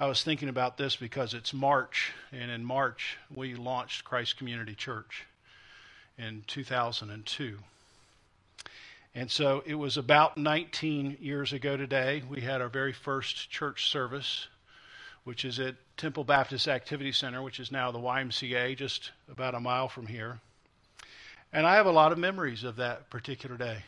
I 0.00 0.06
was 0.06 0.24
thinking 0.24 0.48
about 0.48 0.76
this 0.76 0.96
because 0.96 1.34
it's 1.34 1.54
March, 1.54 2.12
and 2.32 2.50
in 2.50 2.64
March 2.64 3.16
we 3.32 3.54
launched 3.54 4.02
Christ 4.02 4.36
Community 4.36 4.74
Church 4.74 5.24
in 6.18 6.42
2002. 6.48 7.58
And 9.14 9.30
so 9.30 9.62
it 9.64 9.76
was 9.76 9.96
about 9.96 10.36
19 10.36 11.18
years 11.20 11.52
ago 11.52 11.76
today. 11.76 12.24
We 12.28 12.40
had 12.40 12.60
our 12.60 12.68
very 12.68 12.92
first 12.92 13.50
church 13.50 13.88
service, 13.88 14.48
which 15.22 15.44
is 15.44 15.60
at 15.60 15.76
Temple 15.96 16.24
Baptist 16.24 16.66
Activity 16.66 17.12
Center, 17.12 17.40
which 17.40 17.60
is 17.60 17.70
now 17.70 17.92
the 17.92 18.00
YMCA, 18.00 18.76
just 18.76 19.12
about 19.30 19.54
a 19.54 19.60
mile 19.60 19.86
from 19.88 20.08
here. 20.08 20.40
And 21.52 21.68
I 21.68 21.76
have 21.76 21.86
a 21.86 21.92
lot 21.92 22.10
of 22.10 22.18
memories 22.18 22.64
of 22.64 22.74
that 22.76 23.10
particular 23.10 23.56
day. 23.56 23.84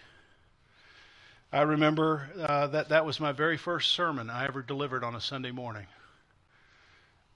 I 1.52 1.62
remember 1.62 2.28
uh, 2.38 2.68
that 2.68 2.90
that 2.90 3.04
was 3.04 3.18
my 3.18 3.32
very 3.32 3.56
first 3.56 3.90
sermon 3.90 4.30
I 4.30 4.46
ever 4.46 4.62
delivered 4.62 5.02
on 5.02 5.16
a 5.16 5.20
Sunday 5.20 5.50
morning. 5.50 5.86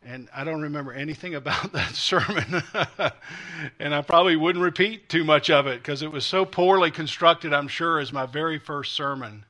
And 0.05 0.29
I 0.35 0.45
don't 0.45 0.63
remember 0.63 0.93
anything 0.93 1.35
about 1.37 1.73
that 1.73 1.95
sermon. 1.95 2.63
and 3.79 3.95
I 3.95 4.03
probably 4.03 4.37
wouldn't 4.37 4.65
repeat 4.65 5.09
too 5.09 5.25
much 5.25 5.51
of 5.51 5.67
it 5.67 5.83
because 5.83 6.03
it 6.03 6.11
was 6.11 6.25
so 6.25 6.45
poorly 6.45 6.91
constructed, 6.91 7.53
I'm 7.53 7.69
sure, 7.69 7.99
as 7.99 8.13
my 8.13 8.27
very 8.27 8.59
first 8.59 8.93
sermon. 8.93 9.45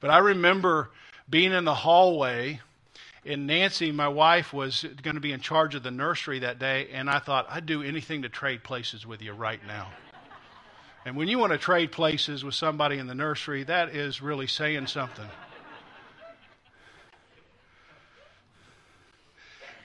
But 0.00 0.10
I 0.10 0.18
remember 0.18 0.90
being 1.28 1.52
in 1.52 1.64
the 1.64 1.74
hallway, 1.74 2.60
and 3.24 3.46
Nancy, 3.46 3.92
my 3.92 4.08
wife, 4.08 4.52
was 4.52 4.84
going 5.02 5.14
to 5.14 5.20
be 5.20 5.32
in 5.32 5.40
charge 5.40 5.74
of 5.74 5.82
the 5.82 5.90
nursery 5.90 6.38
that 6.40 6.58
day, 6.58 6.88
and 6.92 7.08
I 7.08 7.18
thought, 7.18 7.46
I'd 7.50 7.66
do 7.66 7.82
anything 7.82 8.22
to 8.22 8.28
trade 8.28 8.64
places 8.64 9.06
with 9.06 9.20
you 9.20 9.32
right 9.32 9.60
now. 9.66 9.88
And 11.04 11.16
when 11.16 11.28
you 11.28 11.38
want 11.38 11.52
to 11.52 11.58
trade 11.58 11.92
places 11.92 12.44
with 12.44 12.54
somebody 12.54 12.98
in 12.98 13.06
the 13.06 13.14
nursery, 13.14 13.62
that 13.64 13.94
is 13.94 14.20
really 14.20 14.46
saying 14.46 14.86
something. 14.86 15.26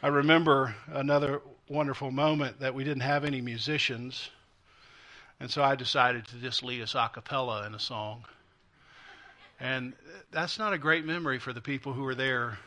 I 0.06 0.10
remember 0.10 0.76
another 0.94 1.42
wonderful 1.68 2.12
moment 2.12 2.60
that 2.60 2.76
we 2.76 2.84
didn't 2.84 3.02
have 3.02 3.26
any 3.26 3.42
musicians, 3.42 4.30
and 5.40 5.50
so 5.50 5.64
I 5.64 5.74
decided 5.74 6.28
to 6.28 6.36
just 6.36 6.62
lead 6.62 6.84
us 6.84 6.94
a 6.94 7.10
cappella 7.12 7.66
in 7.66 7.74
a 7.74 7.80
song. 7.80 8.24
And 9.60 9.94
that's 10.30 10.60
not 10.60 10.74
a 10.74 10.78
great 10.78 11.06
memory 11.06 11.40
for 11.40 11.54
the 11.54 11.60
people 11.60 11.94
who 11.94 12.04
were 12.04 12.14
there, 12.14 12.60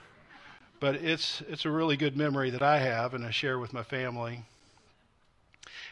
but 0.81 0.97
it's 0.97 1.41
it's 1.43 1.65
a 1.65 1.71
really 1.71 1.97
good 1.97 2.17
memory 2.17 2.51
that 2.51 2.63
I 2.63 2.81
have 2.81 3.15
and 3.15 3.25
I 3.25 3.31
share 3.31 3.61
with 3.61 3.73
my 3.73 3.85
family. 3.85 4.43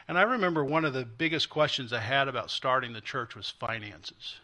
And 0.09 0.19
I 0.19 0.23
remember 0.23 0.65
one 0.65 0.85
of 0.85 0.95
the 0.95 1.05
biggest 1.05 1.49
questions 1.49 1.93
I 1.93 2.01
had 2.01 2.27
about 2.27 2.51
starting 2.51 2.93
the 2.93 3.01
church 3.01 3.37
was 3.37 3.51
finances. 3.51 4.41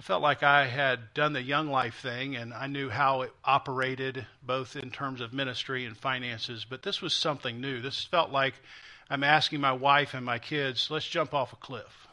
I 0.00 0.02
felt 0.02 0.22
like 0.22 0.42
I 0.42 0.66
had 0.66 1.12
done 1.12 1.34
the 1.34 1.42
Young 1.42 1.68
Life 1.68 2.00
thing 2.00 2.34
and 2.34 2.54
I 2.54 2.68
knew 2.68 2.88
how 2.88 3.20
it 3.20 3.34
operated, 3.44 4.26
both 4.42 4.74
in 4.74 4.90
terms 4.90 5.20
of 5.20 5.34
ministry 5.34 5.84
and 5.84 5.94
finances, 5.94 6.64
but 6.66 6.82
this 6.82 7.02
was 7.02 7.12
something 7.12 7.60
new. 7.60 7.82
This 7.82 8.02
felt 8.02 8.30
like 8.30 8.54
I'm 9.10 9.22
asking 9.22 9.60
my 9.60 9.72
wife 9.72 10.14
and 10.14 10.24
my 10.24 10.38
kids, 10.38 10.88
let's 10.90 11.06
jump 11.06 11.34
off 11.34 11.52
a 11.52 11.56
cliff. 11.56 12.08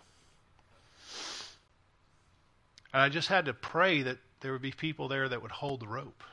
And 2.93 3.02
I 3.02 3.08
just 3.08 3.30
had 3.30 3.45
to 3.45 3.54
pray 3.54 4.02
that 4.02 4.17
there 4.41 4.52
would 4.52 4.62
be 4.62 4.73
people 4.73 5.08
there 5.08 5.30
that 5.30 5.41
would 5.41 5.52
hold 5.52 5.80
the 5.80 5.88
rope. 5.88 6.26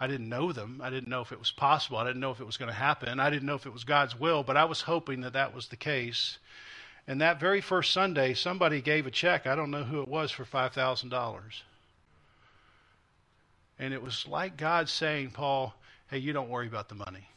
I 0.00 0.06
didn't 0.06 0.30
know 0.30 0.52
them. 0.52 0.80
I 0.82 0.88
didn't 0.88 1.08
know 1.10 1.20
if 1.20 1.32
it 1.32 1.38
was 1.38 1.50
possible. 1.50 1.98
I 1.98 2.06
didn't 2.06 2.20
know 2.20 2.30
if 2.30 2.40
it 2.40 2.46
was 2.46 2.56
going 2.56 2.70
to 2.70 2.74
happen. 2.74 3.20
I 3.20 3.28
didn't 3.28 3.44
know 3.44 3.56
if 3.56 3.66
it 3.66 3.74
was 3.74 3.84
God's 3.84 4.18
will, 4.18 4.42
but 4.42 4.56
I 4.56 4.64
was 4.64 4.80
hoping 4.80 5.20
that 5.20 5.34
that 5.34 5.54
was 5.54 5.68
the 5.68 5.76
case. 5.76 6.38
And 7.06 7.20
that 7.20 7.38
very 7.38 7.60
first 7.60 7.92
Sunday, 7.92 8.34
somebody 8.34 8.80
gave 8.80 9.06
a 9.06 9.10
check, 9.10 9.46
I 9.46 9.54
don't 9.54 9.70
know 9.70 9.84
who 9.84 10.00
it 10.00 10.08
was, 10.08 10.30
for 10.30 10.44
$5,000. 10.44 11.40
And 13.78 13.92
it 13.92 14.02
was 14.02 14.26
like 14.26 14.56
God 14.56 14.88
saying, 14.88 15.32
Paul, 15.32 15.74
hey, 16.10 16.18
you 16.18 16.32
don't 16.32 16.48
worry 16.48 16.66
about 16.66 16.88
the 16.88 16.94
money. 16.94 17.28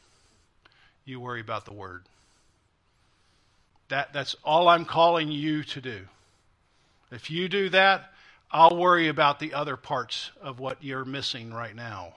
You 1.04 1.20
worry 1.20 1.40
about 1.40 1.64
the 1.64 1.72
word. 1.72 2.04
That, 3.88 4.12
that's 4.12 4.36
all 4.44 4.68
I'm 4.68 4.84
calling 4.84 5.30
you 5.30 5.64
to 5.64 5.80
do. 5.80 6.00
If 7.10 7.30
you 7.30 7.48
do 7.48 7.70
that, 7.70 8.12
I'll 8.50 8.76
worry 8.76 9.08
about 9.08 9.40
the 9.40 9.54
other 9.54 9.76
parts 9.76 10.30
of 10.40 10.58
what 10.58 10.82
you're 10.82 11.04
missing 11.04 11.52
right 11.52 11.74
now. 11.74 12.14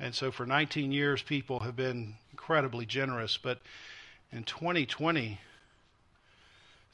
And 0.00 0.14
so 0.14 0.30
for 0.30 0.46
19 0.46 0.92
years, 0.92 1.22
people 1.22 1.60
have 1.60 1.74
been 1.74 2.14
incredibly 2.30 2.86
generous. 2.86 3.36
But 3.36 3.60
in 4.30 4.44
2020, 4.44 5.40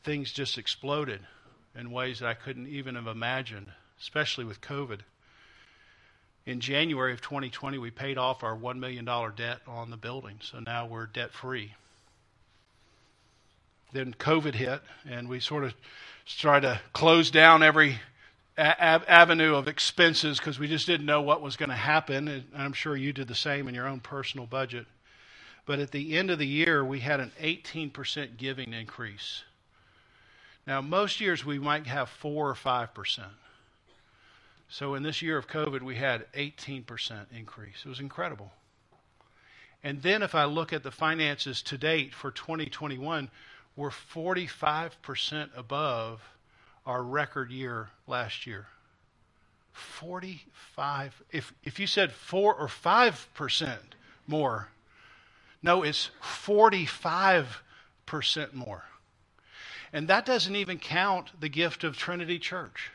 things 0.05 0.33
just 0.33 0.59
exploded 0.59 1.21
in 1.75 1.91
ways 1.91 2.21
that 2.21 2.29
I 2.29 2.35
couldn't 2.35 2.69
even 2.69 2.95
have 2.95 3.07
imagined, 3.07 3.67
especially 4.01 4.45
with 4.45 4.61
COVID. 4.61 5.01
In 6.47 6.61
January 6.61 7.13
of 7.13 7.23
2020, 7.23 7.79
we 7.79 7.91
paid 7.91 8.19
off 8.19 8.45
our 8.45 8.57
$1 8.57 8.79
million 8.79 9.05
debt 9.05 9.61
on 9.67 9.91
the 9.91 9.97
building, 9.97 10.39
so 10.43 10.61
now 10.61 10.87
we're 10.87 11.07
debt 11.07 11.33
free. 11.33 11.73
Then 13.93 14.13
COVID 14.13 14.55
hit, 14.55 14.83
and 15.09 15.29
we 15.29 15.41
sort 15.41 15.65
of 15.65 15.75
tried 16.27 16.61
to 16.61 16.81
close 16.93 17.31
down 17.31 17.63
every 17.63 17.99
a- 18.57 18.83
avenue 19.11 19.55
of 19.55 19.69
expenses 19.69 20.39
because 20.39 20.59
we 20.59 20.69
just 20.69 20.87
didn't 20.87 21.07
know 21.07 21.23
what 21.23 21.43
was 21.43 21.57
going 21.57 21.71
to 21.71 21.75
happen. 21.75 22.29
And 22.29 22.45
I'm 22.57 22.73
sure 22.73 22.97
you 22.97 23.13
did 23.13 23.29
the 23.29 23.35
same 23.35 23.69
in 23.69 23.75
your 23.75 23.87
own 23.87 24.01
personal 24.01 24.47
budget. 24.47 24.87
But 25.67 25.79
at 25.79 25.93
the 25.93 26.17
end 26.17 26.31
of 26.31 26.39
the 26.39 26.47
year, 26.47 26.85
we 26.85 27.01
had 27.01 27.21
an 27.21 27.33
18% 27.41 28.37
giving 28.37 28.75
increase. 28.75 29.45
Now, 30.67 30.81
most 30.81 31.21
years 31.21 31.45
we 31.45 31.59
might 31.59 31.87
have 31.87 32.09
4 32.09 32.51
or 32.51 32.55
5%. 32.55 33.25
So 34.69 34.95
in 34.95 35.03
this 35.03 35.23
year 35.23 35.37
of 35.37 35.47
COVID, 35.47 35.83
we 35.83 35.97
had 35.97 36.31
18% 36.33 37.27
increase. 37.37 37.83
It 37.85 37.89
was 37.89 38.01
incredible. 38.01 38.53
And 39.83 40.03
then 40.03 40.23
if 40.23 40.35
I 40.35 40.45
look 40.45 40.73
at 40.73 40.83
the 40.83 40.91
finances 40.91 41.61
to 41.63 41.77
date 41.77 42.15
for 42.15 42.31
2021, 42.31 43.31
we're 43.77 43.91
45% 43.91 45.51
above 45.57 46.23
our 46.87 47.03
record 47.03 47.51
year 47.51 47.91
last 48.07 48.47
year. 48.47 48.67
45 49.75 51.23
if 51.33 51.53
if 51.65 51.81
you 51.81 51.89
said 51.89 52.13
4 52.13 52.55
or 52.55 52.69
5% 52.69 53.77
more 54.27 54.69
no 55.63 55.83
it's 55.83 56.11
45% 56.23 58.55
more 58.55 58.85
and 59.95 60.09
that 60.09 60.27
doesn't 60.27 60.57
even 60.57 60.79
count 60.79 61.31
the 61.41 61.49
gift 61.49 61.85
of 61.85 61.97
Trinity 61.97 62.39
Church 62.39 62.91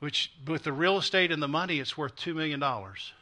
which 0.00 0.32
with 0.46 0.64
the 0.64 0.72
real 0.72 0.98
estate 0.98 1.32
and 1.32 1.42
the 1.42 1.48
money 1.48 1.80
it's 1.80 1.96
worth 1.96 2.14
2 2.16 2.34
million 2.34 2.60
dollars 2.60 3.14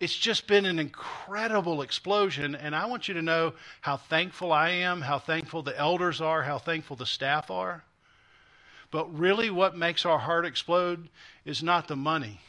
it's 0.00 0.16
just 0.16 0.46
been 0.46 0.64
an 0.64 0.78
incredible 0.78 1.82
explosion. 1.82 2.54
And 2.54 2.74
I 2.74 2.86
want 2.86 3.06
you 3.06 3.14
to 3.14 3.22
know 3.22 3.52
how 3.82 3.98
thankful 3.98 4.50
I 4.50 4.70
am, 4.70 5.02
how 5.02 5.18
thankful 5.18 5.62
the 5.62 5.78
elders 5.78 6.22
are, 6.22 6.42
how 6.42 6.58
thankful 6.58 6.96
the 6.96 7.04
staff 7.06 7.50
are. 7.50 7.84
But 8.90 9.16
really, 9.16 9.50
what 9.50 9.76
makes 9.76 10.06
our 10.06 10.18
heart 10.18 10.46
explode 10.46 11.10
is 11.44 11.62
not 11.62 11.86
the 11.86 11.96
money, 11.96 12.40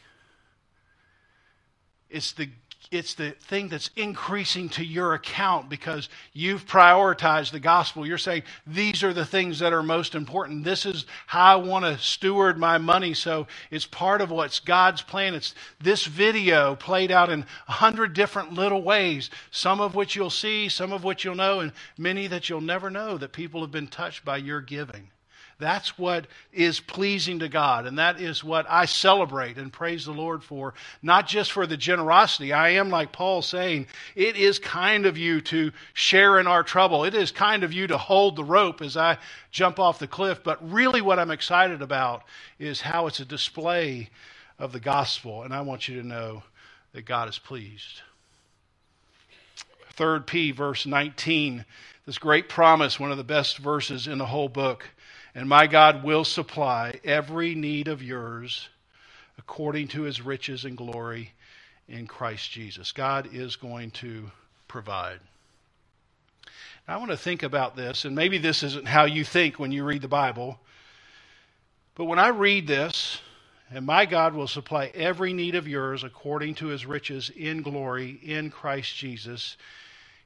it's 2.09 2.31
the 2.31 2.49
it's 2.89 3.13
the 3.13 3.31
thing 3.31 3.67
that's 3.67 3.89
increasing 3.95 4.67
to 4.69 4.83
your 4.83 5.13
account 5.13 5.69
because 5.69 6.09
you've 6.33 6.65
prioritized 6.65 7.51
the 7.51 7.59
gospel. 7.59 8.05
You're 8.05 8.17
saying, 8.17 8.43
these 8.65 9.03
are 9.03 9.13
the 9.13 9.25
things 9.25 9.59
that 9.59 9.71
are 9.71 9.83
most 9.83 10.15
important. 10.15 10.63
This 10.63 10.85
is 10.85 11.05
how 11.27 11.53
I 11.53 11.55
want 11.55 11.85
to 11.85 11.97
steward 11.99 12.57
my 12.57 12.77
money. 12.77 13.13
So 13.13 13.47
it's 13.69 13.85
part 13.85 14.21
of 14.21 14.31
what's 14.31 14.59
God's 14.59 15.01
plan. 15.01 15.35
It's 15.35 15.53
this 15.79 16.05
video 16.05 16.75
played 16.75 17.11
out 17.11 17.29
in 17.29 17.45
a 17.67 17.73
hundred 17.73 18.13
different 18.13 18.53
little 18.53 18.81
ways, 18.81 19.29
some 19.51 19.79
of 19.79 19.95
which 19.95 20.15
you'll 20.15 20.29
see, 20.29 20.67
some 20.67 20.91
of 20.91 21.03
which 21.03 21.23
you'll 21.23 21.35
know, 21.35 21.59
and 21.59 21.71
many 21.97 22.27
that 22.27 22.49
you'll 22.49 22.61
never 22.61 22.89
know 22.89 23.17
that 23.17 23.31
people 23.31 23.61
have 23.61 23.71
been 23.71 23.87
touched 23.87 24.25
by 24.25 24.37
your 24.37 24.59
giving. 24.59 25.09
That's 25.61 25.97
what 25.97 26.25
is 26.51 26.79
pleasing 26.79 27.39
to 27.39 27.47
God, 27.47 27.85
and 27.85 27.99
that 27.99 28.19
is 28.19 28.43
what 28.43 28.65
I 28.67 28.85
celebrate 28.85 29.57
and 29.57 29.71
praise 29.71 30.05
the 30.05 30.11
Lord 30.11 30.43
for, 30.43 30.73
not 31.03 31.27
just 31.27 31.51
for 31.51 31.67
the 31.67 31.77
generosity. 31.77 32.51
I 32.51 32.69
am 32.69 32.89
like 32.89 33.11
Paul 33.11 33.43
saying, 33.43 33.85
it 34.15 34.35
is 34.35 34.57
kind 34.57 35.05
of 35.05 35.19
you 35.19 35.39
to 35.41 35.71
share 35.93 36.39
in 36.39 36.47
our 36.47 36.63
trouble. 36.63 37.03
It 37.03 37.13
is 37.13 37.31
kind 37.31 37.63
of 37.63 37.71
you 37.71 37.85
to 37.87 37.97
hold 37.97 38.35
the 38.35 38.43
rope 38.43 38.81
as 38.81 38.97
I 38.97 39.19
jump 39.51 39.79
off 39.79 39.99
the 39.99 40.07
cliff. 40.07 40.43
But 40.43 40.57
really, 40.71 40.99
what 40.99 41.19
I'm 41.19 41.31
excited 41.31 41.83
about 41.83 42.23
is 42.57 42.81
how 42.81 43.05
it's 43.05 43.19
a 43.19 43.25
display 43.25 44.09
of 44.57 44.71
the 44.71 44.79
gospel, 44.79 45.43
and 45.43 45.53
I 45.53 45.61
want 45.61 45.87
you 45.87 46.01
to 46.01 46.07
know 46.07 46.41
that 46.93 47.05
God 47.05 47.29
is 47.29 47.37
pleased. 47.37 48.01
Third 49.91 50.25
P, 50.25 50.51
verse 50.51 50.87
19, 50.87 51.65
this 52.07 52.17
great 52.17 52.49
promise, 52.49 52.99
one 52.99 53.11
of 53.11 53.17
the 53.17 53.23
best 53.23 53.59
verses 53.59 54.07
in 54.07 54.17
the 54.17 54.25
whole 54.25 54.49
book. 54.49 54.89
And 55.33 55.47
my 55.47 55.67
God 55.67 56.03
will 56.03 56.25
supply 56.25 56.99
every 57.03 57.55
need 57.55 57.87
of 57.87 58.03
yours 58.03 58.67
according 59.37 59.87
to 59.89 60.01
his 60.01 60.21
riches 60.21 60.65
and 60.65 60.75
glory 60.75 61.31
in 61.87 62.07
Christ 62.07 62.51
Jesus. 62.51 62.91
God 62.91 63.29
is 63.33 63.55
going 63.55 63.91
to 63.91 64.31
provide. 64.67 65.19
Now, 66.87 66.95
I 66.95 66.97
want 66.97 67.11
to 67.11 67.17
think 67.17 67.43
about 67.43 67.75
this, 67.75 68.05
and 68.05 68.15
maybe 68.15 68.37
this 68.37 68.63
isn't 68.63 68.87
how 68.87 69.05
you 69.05 69.23
think 69.23 69.59
when 69.59 69.71
you 69.71 69.83
read 69.83 70.01
the 70.01 70.07
Bible, 70.07 70.59
but 71.95 72.05
when 72.05 72.19
I 72.19 72.29
read 72.29 72.67
this, 72.67 73.19
and 73.73 73.85
my 73.85 74.05
God 74.05 74.33
will 74.33 74.47
supply 74.47 74.91
every 74.93 75.31
need 75.31 75.55
of 75.55 75.67
yours 75.67 76.03
according 76.03 76.55
to 76.55 76.67
his 76.67 76.85
riches 76.85 77.29
in 77.29 77.61
glory 77.61 78.19
in 78.23 78.49
Christ 78.49 78.95
Jesus, 78.95 79.55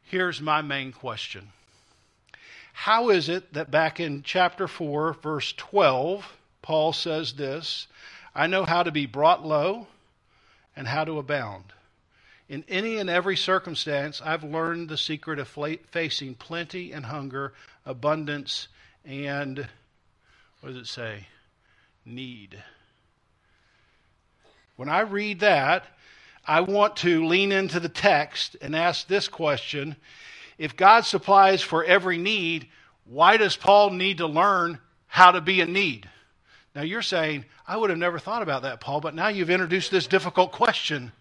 here's 0.04 0.42
my 0.42 0.62
main 0.62 0.92
question 0.92 1.50
how 2.78 3.10
is 3.10 3.30
it 3.30 3.54
that 3.54 3.72
back 3.72 4.02
in 4.02 4.22
chapter 4.22 4.68
4, 4.68 5.14
verse 5.14 5.54
12, 5.54 6.34
Paul 6.62 6.92
says 6.92 7.34
this 7.34 7.88
I 8.36 8.48
know 8.48 8.66
how 8.66 8.84
to 8.84 8.92
be 8.92 9.06
brought 9.06 9.46
low 9.46 9.88
and 10.76 10.86
how 10.86 11.06
to 11.06 11.18
abound. 11.18 11.72
In 12.50 12.66
any 12.68 12.98
and 12.98 13.10
every 13.10 13.38
circumstance, 13.38 14.22
I've 14.22 14.44
learned 14.44 14.90
the 14.90 14.98
secret 14.98 15.40
of 15.40 15.48
facing 15.90 16.36
plenty 16.36 16.92
and 16.92 17.06
hunger, 17.06 17.54
abundance, 17.86 18.68
and 19.06 19.70
what 20.60 20.74
does 20.74 20.78
it 20.78 20.88
say? 20.88 21.28
Need. 22.06 22.62
When 24.76 24.90
I 24.90 25.00
read 25.00 25.40
that, 25.40 25.86
I 26.46 26.60
want 26.60 26.98
to 26.98 27.26
lean 27.26 27.54
into 27.54 27.80
the 27.80 27.90
text 27.90 28.58
and 28.62 28.76
ask 28.76 29.08
this 29.08 29.30
question 29.30 29.96
if 30.58 30.76
God 30.76 31.06
supplies 31.06 31.62
for 31.62 31.84
every 31.84 32.18
need, 32.18 32.68
why 33.06 33.38
does 33.38 33.56
Paul 33.56 33.92
need 33.92 34.18
to 34.20 34.28
learn 34.28 34.80
how 35.08 35.32
to 35.32 35.42
be 35.42 35.62
in 35.62 35.74
need? 35.74 36.10
Now 36.76 36.82
you're 36.82 37.02
saying, 37.02 37.46
I 37.68 37.78
would 37.78 37.90
have 37.90 38.00
never 38.00 38.20
thought 38.20 38.42
about 38.42 38.64
that, 38.64 38.82
Paul, 38.82 39.02
but 39.02 39.16
now 39.16 39.28
you've 39.28 39.50
introduced 39.50 39.92
this 39.92 40.08
difficult 40.08 40.52
question. 40.52 41.12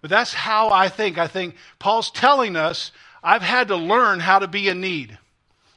But 0.00 0.10
that's 0.10 0.32
how 0.32 0.70
I 0.70 0.88
think. 0.88 1.18
I 1.18 1.26
think 1.26 1.56
Paul's 1.78 2.10
telling 2.10 2.56
us, 2.56 2.92
I've 3.22 3.42
had 3.42 3.68
to 3.68 3.76
learn 3.76 4.20
how 4.20 4.38
to 4.38 4.46
be 4.46 4.68
in 4.68 4.80
need. 4.80 5.18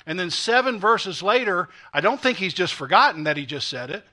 And 0.06 0.20
then 0.20 0.30
seven 0.30 0.80
verses 0.80 1.24
later, 1.24 1.70
I 1.94 2.02
don't 2.02 2.22
think 2.22 2.38
he's 2.38 2.54
just 2.54 2.74
forgotten 2.74 3.24
that 3.24 3.38
he 3.38 3.46
just 3.46 3.68
said 3.68 3.90
it. 3.90 4.04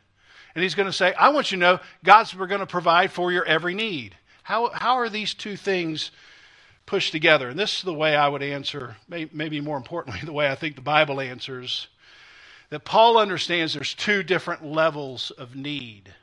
And 0.55 0.63
he's 0.63 0.75
going 0.75 0.87
to 0.87 0.93
say, 0.93 1.13
I 1.15 1.29
want 1.29 1.51
you 1.51 1.57
to 1.57 1.61
know 1.61 1.81
God's 2.05 2.33
going 2.33 2.61
to 2.61 2.67
provide 2.67 3.13
for 3.13 3.31
your 3.31 3.45
every 3.45 3.75
need. 3.75 4.17
How, 4.43 4.71
how 4.73 4.95
are 4.95 5.09
these 5.09 5.35
two 5.35 5.57
things 5.57 6.11
pushed 6.89 7.13
together. 7.13 7.51
And 7.51 7.59
this 7.59 7.77
is 7.77 7.83
the 7.83 7.93
way 7.93 8.17
I 8.17 8.29
would 8.29 8.43
answer, 8.43 8.97
maybe 9.09 9.61
more 9.61 9.77
importantly, 9.77 10.21
the 10.25 10.33
way 10.33 10.51
I 10.51 10.55
think 10.55 10.75
the 10.75 10.81
Bible 10.81 11.21
answers 11.21 11.87
that 12.71 12.85
Paul 12.85 13.19
understands 13.19 13.75
there's 13.75 13.93
two 13.93 14.23
different 14.23 14.65
levels 14.65 15.31
of 15.33 15.55
need. 15.55 16.15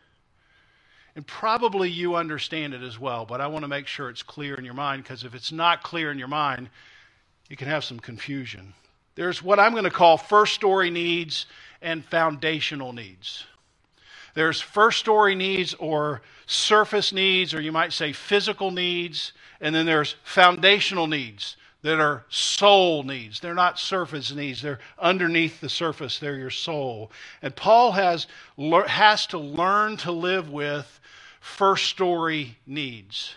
And 1.15 1.25
probably 1.25 1.89
you 1.91 2.15
understand 2.15 2.73
it 2.73 2.81
as 2.81 2.99
well, 2.99 3.25
but 3.25 3.41
I 3.41 3.47
want 3.47 3.63
to 3.63 3.67
make 3.67 3.85
sure 3.85 4.09
it's 4.09 4.23
clear 4.23 4.55
in 4.55 4.65
your 4.65 4.73
mind 4.73 5.03
because 5.03 5.23
if 5.23 5.35
it's 5.35 5.51
not 5.51 5.83
clear 5.83 6.11
in 6.11 6.17
your 6.17 6.27
mind, 6.27 6.69
you 7.47 7.55
can 7.55 7.67
have 7.67 7.83
some 7.83 7.99
confusion. 7.99 8.73
There's 9.13 9.43
what 9.43 9.59
I'm 9.59 9.73
going 9.73 9.85
to 9.85 9.91
call 9.91 10.17
first 10.17 10.55
story 10.55 10.89
needs 10.89 11.45
and 11.79 12.03
foundational 12.03 12.91
needs. 12.91 13.45
There's 14.33 14.59
first 14.61 14.97
story 14.97 15.35
needs 15.35 15.75
or 15.75 16.21
surface 16.47 17.13
needs, 17.13 17.53
or 17.53 17.61
you 17.61 17.71
might 17.71 17.93
say 17.93 18.13
physical 18.13 18.71
needs, 18.71 19.31
and 19.61 19.73
then 19.73 19.85
there's 19.85 20.15
foundational 20.23 21.07
needs 21.07 21.57
that 21.81 21.99
are 21.99 22.25
soul 22.29 23.03
needs. 23.03 23.39
They're 23.39 23.53
not 23.53 23.77
surface 23.77 24.33
needs. 24.33 24.61
They're 24.61 24.79
underneath 24.97 25.61
the 25.61 25.69
surface. 25.69 26.17
They're 26.17 26.35
your 26.35 26.49
soul. 26.49 27.11
And 27.43 27.55
Paul 27.55 27.91
has, 27.91 28.25
has 28.87 29.27
to 29.27 29.37
learn 29.37 29.97
to 29.97 30.11
live 30.11 30.49
with 30.49 30.99
first 31.39 31.85
story 31.85 32.57
needs. 32.65 33.35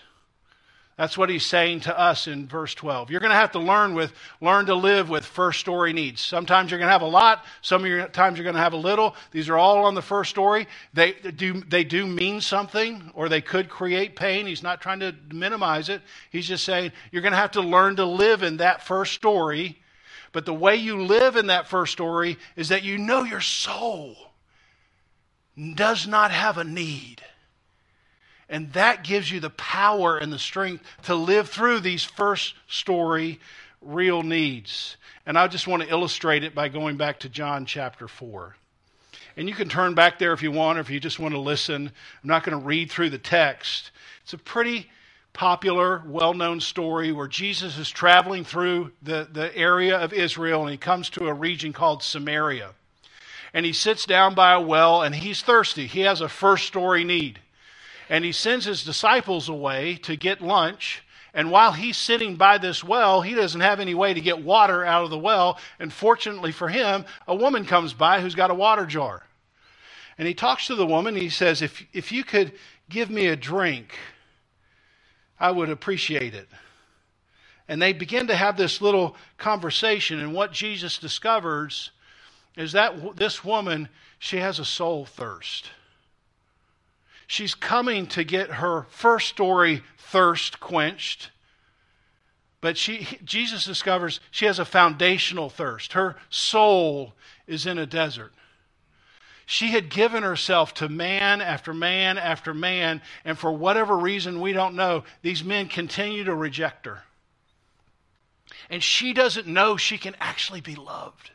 That's 0.98 1.16
what 1.16 1.30
he's 1.30 1.46
saying 1.46 1.82
to 1.82 1.96
us 1.96 2.26
in 2.26 2.48
verse 2.48 2.74
12. 2.74 3.08
You're 3.08 3.20
going 3.20 3.30
to 3.30 3.36
have 3.36 3.52
to 3.52 3.60
learn 3.60 3.94
with 3.94 4.12
learn 4.40 4.66
to 4.66 4.74
live 4.74 5.08
with 5.08 5.24
first 5.24 5.60
story 5.60 5.92
needs. 5.92 6.20
Sometimes 6.20 6.72
you're 6.72 6.80
going 6.80 6.88
to 6.88 6.92
have 6.92 7.02
a 7.02 7.06
lot, 7.06 7.44
some 7.62 7.82
of 7.82 7.86
your 7.86 8.08
times 8.08 8.36
you're 8.36 8.42
going 8.42 8.56
to 8.56 8.60
have 8.60 8.72
a 8.72 8.78
little. 8.78 9.14
These 9.30 9.48
are 9.48 9.56
all 9.56 9.84
on 9.84 9.94
the 9.94 10.02
first 10.02 10.28
story. 10.28 10.66
They 10.94 11.12
do 11.12 11.60
they 11.60 11.84
do 11.84 12.04
mean 12.04 12.40
something 12.40 13.12
or 13.14 13.28
they 13.28 13.40
could 13.40 13.68
create 13.68 14.16
pain. 14.16 14.44
He's 14.44 14.64
not 14.64 14.80
trying 14.80 14.98
to 14.98 15.14
minimize 15.32 15.88
it. 15.88 16.02
He's 16.32 16.48
just 16.48 16.64
saying 16.64 16.90
you're 17.12 17.22
going 17.22 17.30
to 17.30 17.38
have 17.38 17.52
to 17.52 17.60
learn 17.60 17.94
to 17.96 18.04
live 18.04 18.42
in 18.42 18.56
that 18.56 18.82
first 18.82 19.12
story. 19.12 19.78
But 20.32 20.46
the 20.46 20.54
way 20.54 20.74
you 20.74 21.04
live 21.04 21.36
in 21.36 21.46
that 21.46 21.68
first 21.68 21.92
story 21.92 22.38
is 22.56 22.70
that 22.70 22.82
you 22.82 22.98
know 22.98 23.22
your 23.22 23.40
soul 23.40 24.16
does 25.76 26.08
not 26.08 26.32
have 26.32 26.58
a 26.58 26.64
need. 26.64 27.22
And 28.48 28.72
that 28.72 29.04
gives 29.04 29.30
you 29.30 29.40
the 29.40 29.50
power 29.50 30.16
and 30.16 30.32
the 30.32 30.38
strength 30.38 30.82
to 31.02 31.14
live 31.14 31.50
through 31.50 31.80
these 31.80 32.04
first 32.04 32.54
story 32.66 33.40
real 33.82 34.22
needs. 34.22 34.96
And 35.26 35.38
I 35.38 35.46
just 35.48 35.66
want 35.66 35.82
to 35.82 35.90
illustrate 35.90 36.44
it 36.44 36.54
by 36.54 36.68
going 36.68 36.96
back 36.96 37.20
to 37.20 37.28
John 37.28 37.66
chapter 37.66 38.08
4. 38.08 38.56
And 39.36 39.48
you 39.48 39.54
can 39.54 39.68
turn 39.68 39.94
back 39.94 40.18
there 40.18 40.32
if 40.32 40.42
you 40.42 40.50
want, 40.50 40.78
or 40.78 40.80
if 40.80 40.90
you 40.90 40.98
just 40.98 41.18
want 41.18 41.34
to 41.34 41.40
listen. 41.40 41.86
I'm 41.86 42.28
not 42.28 42.42
going 42.42 42.58
to 42.58 42.64
read 42.64 42.90
through 42.90 43.10
the 43.10 43.18
text. 43.18 43.92
It's 44.22 44.32
a 44.32 44.38
pretty 44.38 44.90
popular, 45.32 46.02
well 46.06 46.34
known 46.34 46.60
story 46.60 47.12
where 47.12 47.28
Jesus 47.28 47.78
is 47.78 47.88
traveling 47.88 48.44
through 48.44 48.90
the, 49.02 49.28
the 49.30 49.56
area 49.56 49.96
of 49.96 50.12
Israel 50.12 50.62
and 50.62 50.70
he 50.72 50.76
comes 50.76 51.10
to 51.10 51.28
a 51.28 51.32
region 51.32 51.72
called 51.72 52.02
Samaria. 52.02 52.70
And 53.54 53.64
he 53.64 53.72
sits 53.72 54.04
down 54.04 54.34
by 54.34 54.52
a 54.54 54.60
well 54.60 55.02
and 55.02 55.14
he's 55.14 55.40
thirsty. 55.40 55.86
He 55.86 56.00
has 56.00 56.20
a 56.20 56.28
first 56.28 56.66
story 56.66 57.04
need. 57.04 57.38
And 58.08 58.24
he 58.24 58.32
sends 58.32 58.64
his 58.64 58.84
disciples 58.84 59.48
away 59.48 59.96
to 60.02 60.16
get 60.16 60.40
lunch. 60.40 61.02
And 61.34 61.50
while 61.50 61.72
he's 61.72 61.96
sitting 61.96 62.36
by 62.36 62.58
this 62.58 62.82
well, 62.82 63.20
he 63.20 63.34
doesn't 63.34 63.60
have 63.60 63.80
any 63.80 63.94
way 63.94 64.14
to 64.14 64.20
get 64.20 64.42
water 64.42 64.84
out 64.84 65.04
of 65.04 65.10
the 65.10 65.18
well. 65.18 65.58
And 65.78 65.92
fortunately 65.92 66.52
for 66.52 66.68
him, 66.68 67.04
a 67.26 67.34
woman 67.34 67.64
comes 67.64 67.92
by 67.92 68.20
who's 68.20 68.34
got 68.34 68.50
a 68.50 68.54
water 68.54 68.86
jar. 68.86 69.24
And 70.16 70.26
he 70.26 70.34
talks 70.34 70.66
to 70.66 70.74
the 70.74 70.86
woman. 70.86 71.14
he 71.14 71.28
says, 71.28 71.62
if, 71.62 71.86
if 71.92 72.10
you 72.10 72.24
could 72.24 72.52
give 72.88 73.10
me 73.10 73.26
a 73.26 73.36
drink, 73.36 73.94
I 75.38 75.50
would 75.50 75.70
appreciate 75.70 76.34
it. 76.34 76.48
And 77.68 77.80
they 77.80 77.92
begin 77.92 78.26
to 78.28 78.34
have 78.34 78.56
this 78.56 78.80
little 78.80 79.14
conversation. 79.36 80.18
And 80.18 80.34
what 80.34 80.52
Jesus 80.52 80.98
discovers 80.98 81.90
is 82.56 82.72
that 82.72 83.16
this 83.16 83.44
woman, 83.44 83.88
she 84.18 84.38
has 84.38 84.58
a 84.58 84.64
soul 84.64 85.04
thirst. 85.04 85.70
She's 87.28 87.54
coming 87.54 88.06
to 88.08 88.24
get 88.24 88.52
her 88.52 88.86
first 88.88 89.28
story 89.28 89.82
thirst 89.98 90.60
quenched. 90.60 91.30
But 92.62 92.78
she, 92.78 93.06
Jesus 93.22 93.66
discovers 93.66 94.18
she 94.30 94.46
has 94.46 94.58
a 94.58 94.64
foundational 94.64 95.50
thirst. 95.50 95.92
Her 95.92 96.16
soul 96.30 97.12
is 97.46 97.66
in 97.66 97.78
a 97.78 97.84
desert. 97.84 98.32
She 99.44 99.68
had 99.68 99.90
given 99.90 100.22
herself 100.22 100.72
to 100.74 100.88
man 100.88 101.42
after 101.42 101.74
man 101.74 102.16
after 102.16 102.54
man, 102.54 103.02
and 103.26 103.38
for 103.38 103.52
whatever 103.52 103.96
reason 103.96 104.40
we 104.40 104.54
don't 104.54 104.74
know, 104.74 105.04
these 105.20 105.44
men 105.44 105.68
continue 105.68 106.24
to 106.24 106.34
reject 106.34 106.86
her. 106.86 107.02
And 108.70 108.82
she 108.82 109.12
doesn't 109.12 109.46
know 109.46 109.76
she 109.76 109.98
can 109.98 110.16
actually 110.18 110.62
be 110.62 110.74
loved. 110.74 111.30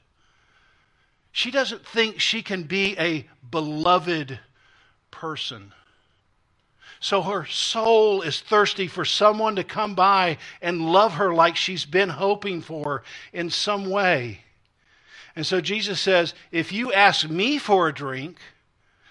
She 1.31 1.51
doesn't 1.51 1.85
think 1.85 2.19
she 2.19 2.41
can 2.41 2.63
be 2.63 2.97
a 2.97 3.27
beloved 3.49 4.39
person. 5.11 5.71
So 7.03 7.21
her 7.21 7.45
soul 7.47 8.21
is 8.21 8.39
thirsty 8.39 8.87
for 8.87 9.03
someone 9.03 9.57
to 9.57 9.63
come 9.65 9.93
by 9.93 10.37
and 10.61 10.89
love 10.89 11.15
her 11.15 11.33
like 11.33 11.57
she's 11.57 11.83
been 11.83 12.07
hoping 12.07 12.61
for 12.61 13.03
in 13.33 13.49
some 13.49 13.89
way. 13.89 14.39
And 15.35 15.45
so 15.45 15.59
Jesus 15.59 15.99
says, 15.99 16.33
if 16.49 16.71
you 16.71 16.93
ask 16.93 17.29
me 17.29 17.57
for 17.57 17.89
a 17.89 17.93
drink, 17.93 18.37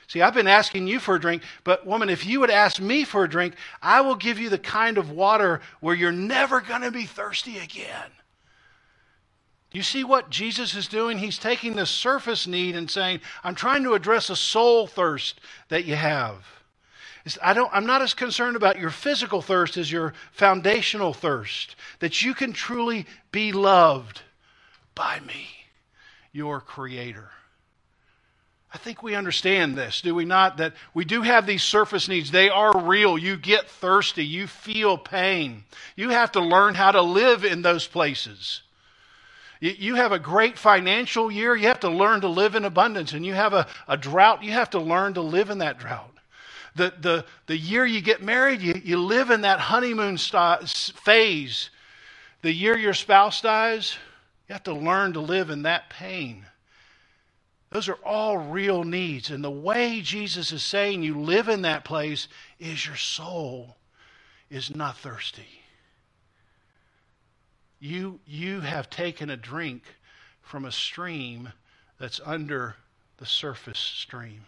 see, 0.09 0.23
I've 0.23 0.33
been 0.33 0.47
asking 0.47 0.87
you 0.87 1.01
for 1.01 1.17
a 1.17 1.21
drink, 1.21 1.43
but 1.65 1.87
woman, 1.87 2.09
if 2.09 2.25
you 2.25 2.41
would 2.41 2.49
ask 2.49 2.81
me 2.81 3.05
for 3.05 3.25
a 3.25 3.29
drink, 3.29 3.57
I 3.83 4.01
will 4.01 4.17
give 4.17 4.39
you 4.39 4.49
the 4.49 4.57
kind 4.57 4.97
of 4.97 5.11
water 5.11 5.61
where 5.81 5.95
you're 5.95 6.13
never 6.13 6.63
going 6.63 6.81
to 6.81 6.91
be 6.91 7.05
thirsty 7.05 7.59
again. 7.59 8.11
You 9.71 9.83
see 9.83 10.03
what 10.03 10.31
Jesus 10.31 10.75
is 10.75 10.89
doing? 10.89 11.19
He's 11.19 11.37
taking 11.37 11.77
the 11.77 11.85
surface 11.85 12.47
need 12.47 12.75
and 12.75 12.91
saying, 12.91 13.21
I'm 13.45 13.55
trying 13.55 13.85
to 13.85 13.93
address 13.93 14.31
a 14.31 14.37
soul 14.37 14.87
thirst 14.87 15.43
that 15.69 15.85
you 15.85 15.95
have. 15.95 16.62
I 17.43 17.55
don't, 17.55 17.71
I'm 17.73 17.87
not 17.87 18.03
as 18.03 18.15
concerned 18.15 18.57
about 18.57 18.79
your 18.79 18.91
physical 18.91 19.43
thirst 19.43 19.77
as 19.77 19.91
your 19.91 20.13
foundational 20.33 21.13
thirst, 21.13 21.77
that 22.01 22.23
you 22.23 22.35
can 22.35 22.53
truly 22.53 23.07
be 23.31 23.53
loved 23.53 24.23
by 24.95 25.21
me 25.21 25.47
your 26.33 26.61
Creator. 26.61 27.29
I 28.75 28.79
think 28.79 29.03
we 29.03 29.15
understand 29.15 29.77
this, 29.77 30.01
do 30.01 30.15
we 30.15 30.25
not? 30.25 30.57
That 30.57 30.73
we 30.95 31.05
do 31.05 31.21
have 31.21 31.47
these 31.47 31.63
surface 31.63 32.09
needs. 32.09 32.31
They 32.31 32.49
are 32.49 32.81
real. 32.81 33.19
You 33.19 33.37
get 33.37 33.69
thirsty. 33.69 34.25
You 34.25 34.47
feel 34.47 34.97
pain. 34.97 35.65
You 35.95 36.09
have 36.09 36.33
to 36.33 36.41
learn 36.41 36.75
how 36.75 36.91
to 36.93 37.03
live 37.03 37.45
in 37.45 37.61
those 37.61 37.87
places. 37.87 38.63
You 39.61 39.95
have 39.97 40.11
a 40.11 40.19
great 40.19 40.59
financial 40.59 41.31
year. 41.31 41.55
You 41.55 41.69
have 41.69 41.81
to 41.81 41.91
learn 41.91 42.23
to 42.23 42.29
live 42.29 42.55
in 42.55 42.65
abundance. 42.65 43.13
And 43.13 43.27
you 43.27 43.35
have 43.35 43.53
a, 43.53 43.67
a 43.87 43.99
drought. 43.99 44.43
You 44.43 44.53
have 44.53 44.71
to 44.71 44.81
learn 44.81 45.15
to 45.15 45.21
live 45.21 45.51
in 45.51 45.59
that 45.59 45.79
drought. 45.79 46.12
The, 46.75 46.93
the, 47.01 47.25
the 47.47 47.57
year 47.57 47.85
you 47.85 48.01
get 48.01 48.23
married, 48.23 48.63
you, 48.63 48.81
you 48.83 48.99
live 48.99 49.31
in 49.31 49.43
that 49.43 49.61
honeymoon 49.61 50.17
st- 50.17 50.69
phase. 50.69 51.71
The 52.41 52.53
year 52.53 52.77
your 52.77 52.95
spouse 52.95 53.41
dies, 53.41 53.97
you 54.49 54.55
have 54.55 54.65
to 54.65 54.75
learn 54.75 55.13
to 55.13 55.21
live 55.21 55.51
in 55.51 55.63
that 55.63 55.91
pain. 55.91 56.47
Those 57.71 57.89
are 57.89 57.99
all 58.05 58.37
real 58.37 58.85
needs. 58.85 59.31
And 59.31 59.43
the 59.43 59.51
way 59.51 60.01
Jesus 60.03 60.53
is 60.53 60.63
saying 60.63 61.03
you 61.03 61.19
live 61.19 61.49
in 61.49 61.63
that 61.63 61.85
place 61.85 62.29
is 62.59 62.87
your 62.87 62.97
soul 62.97 63.77
is 64.51 64.75
not 64.75 64.99
thirsty. 64.99 65.49
You, 67.81 68.21
you 68.27 68.61
have 68.61 68.91
taken 68.91 69.31
a 69.31 69.37
drink 69.37 69.83
from 70.43 70.65
a 70.65 70.73
stream 70.73 71.51
that's 71.99 72.21
under 72.25 72.77
the 73.17 73.27
surface 73.27 73.79
stream. 73.79 74.43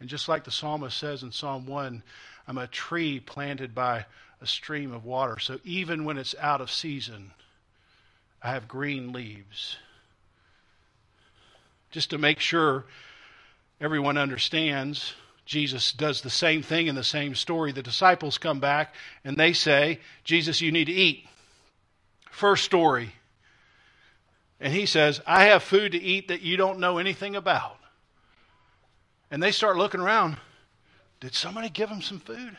And 0.00 0.08
just 0.08 0.28
like 0.28 0.44
the 0.44 0.50
psalmist 0.50 0.96
says 0.96 1.22
in 1.22 1.32
Psalm 1.32 1.66
1, 1.66 2.02
I'm 2.46 2.58
a 2.58 2.66
tree 2.66 3.20
planted 3.20 3.74
by 3.74 4.06
a 4.40 4.46
stream 4.46 4.92
of 4.92 5.04
water. 5.04 5.38
So 5.38 5.58
even 5.64 6.04
when 6.04 6.18
it's 6.18 6.34
out 6.40 6.60
of 6.60 6.70
season, 6.70 7.30
I 8.42 8.50
have 8.50 8.68
green 8.68 9.12
leaves. 9.12 9.78
Just 11.90 12.10
to 12.10 12.18
make 12.18 12.40
sure 12.40 12.84
everyone 13.80 14.18
understands, 14.18 15.14
Jesus 15.46 15.92
does 15.92 16.20
the 16.20 16.30
same 16.30 16.62
thing 16.62 16.86
in 16.86 16.94
the 16.94 17.04
same 17.04 17.34
story. 17.34 17.72
The 17.72 17.82
disciples 17.82 18.36
come 18.36 18.60
back 18.60 18.94
and 19.24 19.36
they 19.36 19.52
say, 19.52 20.00
Jesus, 20.24 20.60
you 20.60 20.72
need 20.72 20.86
to 20.86 20.92
eat. 20.92 21.26
First 22.30 22.64
story. 22.64 23.14
And 24.60 24.72
he 24.72 24.86
says, 24.86 25.20
I 25.26 25.44
have 25.44 25.62
food 25.62 25.92
to 25.92 26.02
eat 26.02 26.28
that 26.28 26.42
you 26.42 26.56
don't 26.56 26.80
know 26.80 26.98
anything 26.98 27.36
about. 27.36 27.78
And 29.34 29.42
they 29.42 29.50
start 29.50 29.76
looking 29.76 30.00
around. 30.00 30.36
Did 31.18 31.34
somebody 31.34 31.68
give 31.68 31.88
them 31.88 32.02
some 32.02 32.20
food? 32.20 32.56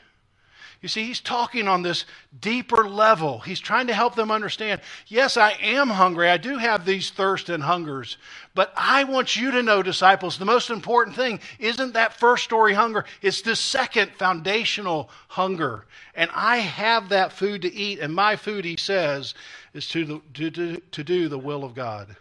You 0.81 0.89
see, 0.89 1.05
he's 1.05 1.21
talking 1.21 1.69
on 1.69 1.83
this 1.83 2.03
deeper 2.41 2.85
level. 2.85 3.39
He's 3.39 3.61
trying 3.61 3.87
to 3.87 3.93
help 3.93 4.15
them 4.15 4.29
understand 4.29 4.81
yes, 5.07 5.37
I 5.37 5.51
am 5.51 5.87
hungry. 5.87 6.29
I 6.29 6.35
do 6.35 6.57
have 6.57 6.85
these 6.85 7.11
thirst 7.11 7.47
and 7.47 7.63
hungers. 7.63 8.17
But 8.55 8.73
I 8.75 9.05
want 9.05 9.37
you 9.37 9.51
to 9.51 9.63
know, 9.63 9.83
disciples, 9.83 10.37
the 10.37 10.43
most 10.43 10.69
important 10.69 11.15
thing 11.15 11.39
isn't 11.59 11.93
that 11.93 12.19
first 12.19 12.43
story 12.43 12.73
hunger, 12.73 13.05
it's 13.21 13.41
the 13.41 13.55
second 13.55 14.11
foundational 14.17 15.09
hunger. 15.29 15.85
And 16.13 16.29
I 16.35 16.57
have 16.57 17.07
that 17.07 17.31
food 17.31 17.61
to 17.61 17.73
eat, 17.73 17.99
and 17.99 18.13
my 18.13 18.35
food, 18.35 18.65
he 18.65 18.75
says, 18.75 19.33
is 19.73 19.87
to, 19.87 20.21
to, 20.33 20.51
to, 20.51 20.81
to 20.91 21.03
do 21.05 21.29
the 21.29 21.39
will 21.39 21.63
of 21.63 21.73
God. 21.73 22.17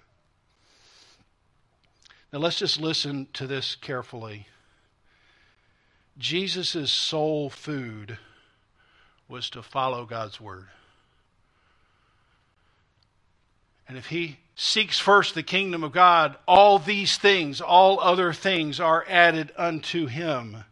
Now 2.34 2.40
let's 2.40 2.58
just 2.58 2.80
listen 2.80 3.28
to 3.34 3.46
this 3.46 3.76
carefully. 3.76 4.48
Jesus' 6.18 6.90
sole 6.90 7.48
food 7.48 8.18
was 9.28 9.48
to 9.50 9.62
follow 9.62 10.04
God's 10.04 10.40
word. 10.40 10.66
And 13.88 13.96
if 13.96 14.06
he 14.06 14.40
seeks 14.56 14.98
first 14.98 15.36
the 15.36 15.44
kingdom 15.44 15.84
of 15.84 15.92
God, 15.92 16.36
all 16.48 16.80
these 16.80 17.16
things, 17.16 17.60
all 17.60 18.00
other 18.00 18.32
things 18.32 18.80
are 18.80 19.06
added 19.08 19.52
unto 19.56 20.06
him. 20.06 20.64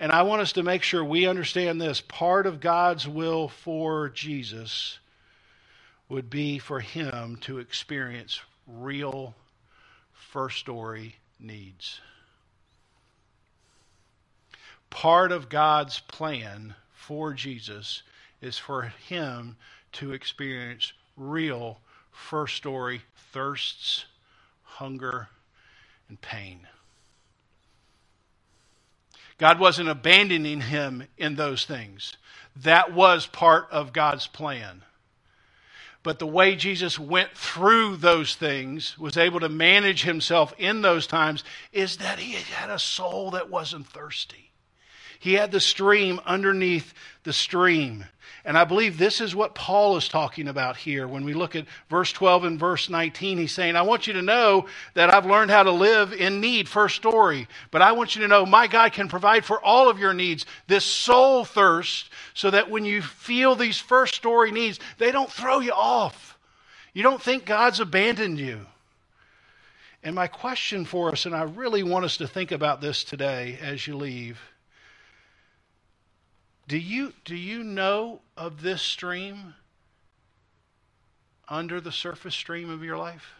And 0.00 0.10
I 0.10 0.22
want 0.22 0.42
us 0.42 0.54
to 0.54 0.64
make 0.64 0.82
sure 0.82 1.04
we 1.04 1.28
understand 1.28 1.80
this. 1.80 2.00
Part 2.00 2.48
of 2.48 2.58
God's 2.58 3.06
will 3.06 3.46
for 3.46 4.08
Jesus 4.08 4.98
would 6.08 6.28
be 6.28 6.58
for 6.58 6.80
him 6.80 7.36
to 7.42 7.60
experience 7.60 8.40
real 8.66 9.36
first 10.30 10.58
story 10.58 11.16
needs. 11.40 12.00
Part 14.88 15.32
of 15.32 15.48
God's 15.48 15.98
plan 16.00 16.74
for 16.92 17.32
Jesus 17.32 18.02
is 18.40 18.56
for 18.56 18.82
him 18.82 19.56
to 19.92 20.12
experience 20.12 20.92
real 21.16 21.80
first 22.12 22.56
story 22.56 23.02
thirsts, 23.32 24.04
hunger, 24.62 25.28
and 26.08 26.20
pain. 26.20 26.60
God 29.38 29.58
wasn't 29.58 29.88
abandoning 29.88 30.60
him 30.60 31.08
in 31.18 31.34
those 31.34 31.64
things. 31.64 32.16
That 32.54 32.92
was 32.92 33.26
part 33.26 33.66
of 33.72 33.92
God's 33.92 34.28
plan. 34.28 34.82
But 36.02 36.18
the 36.18 36.26
way 36.26 36.56
Jesus 36.56 36.98
went 36.98 37.36
through 37.36 37.96
those 37.96 38.34
things, 38.34 38.98
was 38.98 39.16
able 39.16 39.40
to 39.40 39.48
manage 39.48 40.02
himself 40.02 40.54
in 40.58 40.80
those 40.80 41.06
times, 41.06 41.44
is 41.72 41.98
that 41.98 42.18
he 42.18 42.32
had 42.32 42.70
a 42.70 42.78
soul 42.78 43.32
that 43.32 43.50
wasn't 43.50 43.86
thirsty. 43.86 44.49
He 45.20 45.34
had 45.34 45.52
the 45.52 45.60
stream 45.60 46.18
underneath 46.24 46.94
the 47.24 47.34
stream. 47.34 48.06
And 48.42 48.56
I 48.56 48.64
believe 48.64 48.96
this 48.96 49.20
is 49.20 49.34
what 49.34 49.54
Paul 49.54 49.98
is 49.98 50.08
talking 50.08 50.48
about 50.48 50.78
here. 50.78 51.06
When 51.06 51.24
we 51.24 51.34
look 51.34 51.54
at 51.54 51.66
verse 51.90 52.10
12 52.10 52.44
and 52.44 52.58
verse 52.58 52.88
19, 52.88 53.36
he's 53.36 53.52
saying, 53.52 53.76
I 53.76 53.82
want 53.82 54.06
you 54.06 54.14
to 54.14 54.22
know 54.22 54.64
that 54.94 55.12
I've 55.12 55.26
learned 55.26 55.50
how 55.50 55.62
to 55.62 55.70
live 55.72 56.14
in 56.14 56.40
need, 56.40 56.70
first 56.70 56.96
story. 56.96 57.48
But 57.70 57.82
I 57.82 57.92
want 57.92 58.16
you 58.16 58.22
to 58.22 58.28
know 58.28 58.46
my 58.46 58.66
God 58.66 58.94
can 58.94 59.08
provide 59.08 59.44
for 59.44 59.62
all 59.62 59.90
of 59.90 59.98
your 59.98 60.14
needs, 60.14 60.46
this 60.68 60.86
soul 60.86 61.44
thirst, 61.44 62.08
so 62.32 62.50
that 62.50 62.70
when 62.70 62.86
you 62.86 63.02
feel 63.02 63.54
these 63.54 63.78
first 63.78 64.14
story 64.14 64.50
needs, 64.50 64.80
they 64.96 65.12
don't 65.12 65.30
throw 65.30 65.60
you 65.60 65.72
off. 65.72 66.38
You 66.94 67.02
don't 67.02 67.20
think 67.20 67.44
God's 67.44 67.78
abandoned 67.78 68.38
you. 68.38 68.64
And 70.02 70.14
my 70.14 70.28
question 70.28 70.86
for 70.86 71.10
us, 71.10 71.26
and 71.26 71.34
I 71.34 71.42
really 71.42 71.82
want 71.82 72.06
us 72.06 72.16
to 72.16 72.26
think 72.26 72.52
about 72.52 72.80
this 72.80 73.04
today 73.04 73.58
as 73.60 73.86
you 73.86 73.96
leave 73.96 74.40
do 76.70 76.78
you, 76.78 77.12
do 77.24 77.34
you 77.34 77.64
know 77.64 78.20
of 78.36 78.62
this 78.62 78.80
stream 78.80 79.54
under 81.48 81.80
the 81.80 81.90
surface 81.90 82.36
stream 82.36 82.70
of 82.70 82.84
your 82.84 82.96
life? 82.96 83.32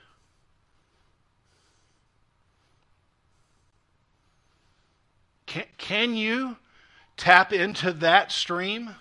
Can, 5.46 5.62
can 5.78 6.16
you 6.16 6.56
tap 7.16 7.52
into 7.52 7.92
that 7.92 8.32
stream 8.32 8.96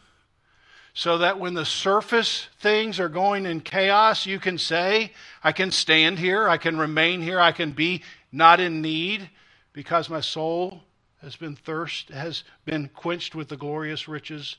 so 0.93 1.17
that 1.17 1.39
when 1.39 1.55
the 1.55 1.65
surface 1.65 2.49
things 2.59 2.99
are 2.99 3.09
going 3.09 3.47
in 3.47 3.61
chaos, 3.61 4.27
you 4.27 4.37
can 4.37 4.59
say, 4.59 5.11
I 5.43 5.53
can 5.53 5.71
stand 5.71 6.19
here, 6.19 6.47
I 6.47 6.57
can 6.57 6.77
remain 6.77 7.23
here, 7.23 7.39
I 7.39 7.51
can 7.51 7.71
be 7.71 8.03
not 8.31 8.59
in 8.59 8.79
need 8.83 9.27
because 9.73 10.07
my 10.07 10.21
soul 10.21 10.83
has 11.21 11.35
been 11.35 11.55
thirst 11.55 12.09
has 12.09 12.43
been 12.65 12.89
quenched 12.89 13.35
with 13.35 13.49
the 13.49 13.57
glorious 13.57 14.07
riches 14.07 14.55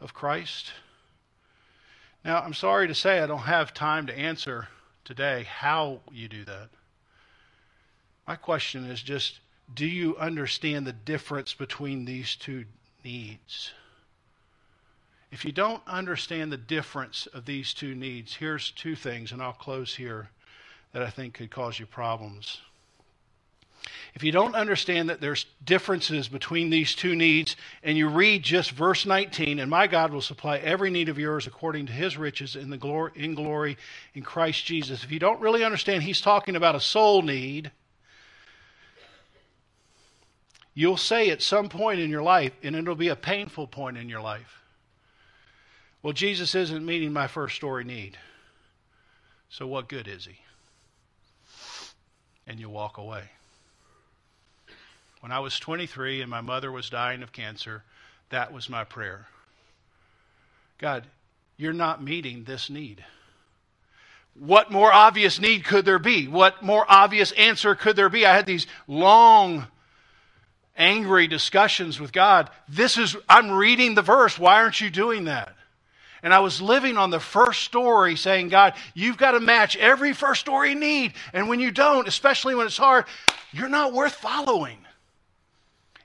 of 0.00 0.14
Christ? 0.14 0.72
Now, 2.24 2.40
I'm 2.40 2.54
sorry 2.54 2.88
to 2.88 2.94
say 2.94 3.20
I 3.20 3.26
don't 3.26 3.40
have 3.40 3.74
time 3.74 4.06
to 4.06 4.18
answer 4.18 4.68
today 5.04 5.44
how 5.44 6.00
you 6.10 6.28
do 6.28 6.44
that. 6.44 6.70
My 8.26 8.36
question 8.36 8.84
is 8.84 9.02
just 9.02 9.40
do 9.72 9.86
you 9.86 10.16
understand 10.18 10.86
the 10.86 10.92
difference 10.92 11.54
between 11.54 12.04
these 12.04 12.36
two 12.36 12.64
needs? 13.02 13.72
If 15.30 15.44
you 15.44 15.52
don't 15.52 15.82
understand 15.86 16.52
the 16.52 16.56
difference 16.56 17.26
of 17.26 17.44
these 17.44 17.74
two 17.74 17.94
needs, 17.94 18.36
here's 18.36 18.70
two 18.70 18.94
things, 18.94 19.32
and 19.32 19.42
I'll 19.42 19.52
close 19.52 19.94
here, 19.96 20.28
that 20.92 21.02
I 21.02 21.10
think 21.10 21.34
could 21.34 21.50
cause 21.50 21.78
you 21.78 21.86
problems. 21.86 22.60
If 24.14 24.22
you 24.22 24.32
don't 24.32 24.54
understand 24.54 25.08
that 25.10 25.20
there's 25.20 25.46
differences 25.64 26.28
between 26.28 26.70
these 26.70 26.94
two 26.94 27.16
needs, 27.16 27.56
and 27.82 27.98
you 27.98 28.08
read 28.08 28.42
just 28.42 28.70
verse 28.70 29.04
19, 29.04 29.58
and 29.58 29.70
my 29.70 29.86
God 29.86 30.12
will 30.12 30.20
supply 30.20 30.58
every 30.58 30.90
need 30.90 31.08
of 31.08 31.18
yours 31.18 31.46
according 31.46 31.86
to 31.86 31.92
his 31.92 32.16
riches 32.16 32.54
in 32.56 32.70
the 32.70 32.76
glory 32.76 33.12
in 33.16 33.34
glory 33.34 33.76
in 34.14 34.22
Christ 34.22 34.64
Jesus. 34.64 35.04
If 35.04 35.10
you 35.10 35.18
don't 35.18 35.40
really 35.40 35.64
understand 35.64 36.02
he's 36.02 36.20
talking 36.20 36.56
about 36.56 36.76
a 36.76 36.80
soul 36.80 37.22
need, 37.22 37.72
you'll 40.74 40.96
say 40.96 41.30
at 41.30 41.42
some 41.42 41.68
point 41.68 42.00
in 42.00 42.10
your 42.10 42.22
life, 42.22 42.52
and 42.62 42.76
it'll 42.76 42.94
be 42.94 43.08
a 43.08 43.16
painful 43.16 43.66
point 43.66 43.96
in 43.96 44.08
your 44.08 44.20
life, 44.20 44.60
well, 46.02 46.12
Jesus 46.12 46.54
isn't 46.54 46.84
meeting 46.84 47.12
my 47.12 47.26
first 47.26 47.56
story 47.56 47.82
need. 47.82 48.18
So 49.48 49.66
what 49.66 49.88
good 49.88 50.06
is 50.06 50.26
he? 50.26 50.36
And 52.46 52.60
you 52.60 52.68
walk 52.68 52.98
away. 52.98 53.22
When 55.24 55.32
I 55.32 55.38
was 55.38 55.58
23 55.58 56.20
and 56.20 56.30
my 56.30 56.42
mother 56.42 56.70
was 56.70 56.90
dying 56.90 57.22
of 57.22 57.32
cancer, 57.32 57.82
that 58.28 58.52
was 58.52 58.68
my 58.68 58.84
prayer. 58.84 59.26
God, 60.76 61.06
you're 61.56 61.72
not 61.72 62.04
meeting 62.04 62.44
this 62.44 62.68
need. 62.68 63.02
What 64.38 64.70
more 64.70 64.92
obvious 64.92 65.40
need 65.40 65.64
could 65.64 65.86
there 65.86 65.98
be? 65.98 66.28
What 66.28 66.62
more 66.62 66.84
obvious 66.86 67.32
answer 67.32 67.74
could 67.74 67.96
there 67.96 68.10
be? 68.10 68.26
I 68.26 68.36
had 68.36 68.44
these 68.44 68.66
long, 68.86 69.66
angry 70.76 71.26
discussions 71.26 71.98
with 71.98 72.12
God. 72.12 72.50
This 72.68 72.98
is, 72.98 73.16
I'm 73.26 73.50
reading 73.50 73.94
the 73.94 74.02
verse. 74.02 74.38
Why 74.38 74.60
aren't 74.60 74.82
you 74.82 74.90
doing 74.90 75.24
that? 75.24 75.56
And 76.22 76.34
I 76.34 76.40
was 76.40 76.60
living 76.60 76.98
on 76.98 77.08
the 77.08 77.18
first 77.18 77.62
story 77.62 78.16
saying, 78.16 78.50
God, 78.50 78.74
you've 78.92 79.16
got 79.16 79.30
to 79.30 79.40
match 79.40 79.74
every 79.74 80.12
first 80.12 80.42
story 80.42 80.74
need. 80.74 81.14
And 81.32 81.48
when 81.48 81.60
you 81.60 81.70
don't, 81.70 82.06
especially 82.06 82.54
when 82.54 82.66
it's 82.66 82.76
hard, 82.76 83.06
you're 83.52 83.70
not 83.70 83.94
worth 83.94 84.12
following. 84.12 84.83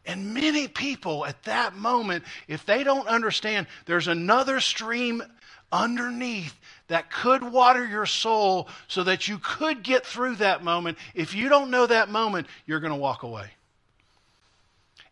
And 0.09 0.33
many 0.33 0.67
people 0.67 1.23
at 1.23 1.43
that 1.43 1.75
moment, 1.75 2.23
if 2.47 2.65
they 2.65 2.83
don't 2.83 3.07
understand 3.07 3.67
there's 3.85 4.07
another 4.07 4.59
stream 4.59 5.21
underneath 5.71 6.59
that 6.87 7.11
could 7.11 7.43
water 7.43 7.85
your 7.85 8.07
soul 8.07 8.67
so 8.87 9.03
that 9.03 9.27
you 9.27 9.37
could 9.37 9.83
get 9.83 10.03
through 10.03 10.37
that 10.37 10.63
moment, 10.63 10.97
if 11.13 11.35
you 11.35 11.47
don't 11.47 11.69
know 11.69 11.85
that 11.85 12.09
moment, 12.09 12.47
you're 12.65 12.79
going 12.79 12.91
to 12.91 12.97
walk 12.97 13.21
away. 13.21 13.51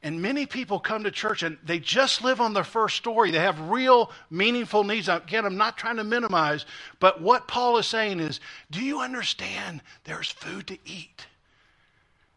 And 0.01 0.19
many 0.19 0.47
people 0.47 0.79
come 0.79 1.03
to 1.03 1.11
church 1.11 1.43
and 1.43 1.59
they 1.63 1.77
just 1.77 2.23
live 2.23 2.41
on 2.41 2.55
their 2.55 2.63
first 2.63 2.97
story. 2.97 3.29
They 3.29 3.37
have 3.37 3.69
real, 3.69 4.09
meaningful 4.31 4.83
needs. 4.83 5.09
Again, 5.09 5.45
I'm 5.45 5.57
not 5.57 5.77
trying 5.77 5.97
to 5.97 6.03
minimize, 6.03 6.65
but 6.99 7.21
what 7.21 7.47
Paul 7.47 7.77
is 7.77 7.85
saying 7.85 8.19
is 8.19 8.39
do 8.71 8.81
you 8.81 9.01
understand 9.01 9.83
there's 10.05 10.31
food 10.31 10.65
to 10.67 10.79
eat 10.85 11.27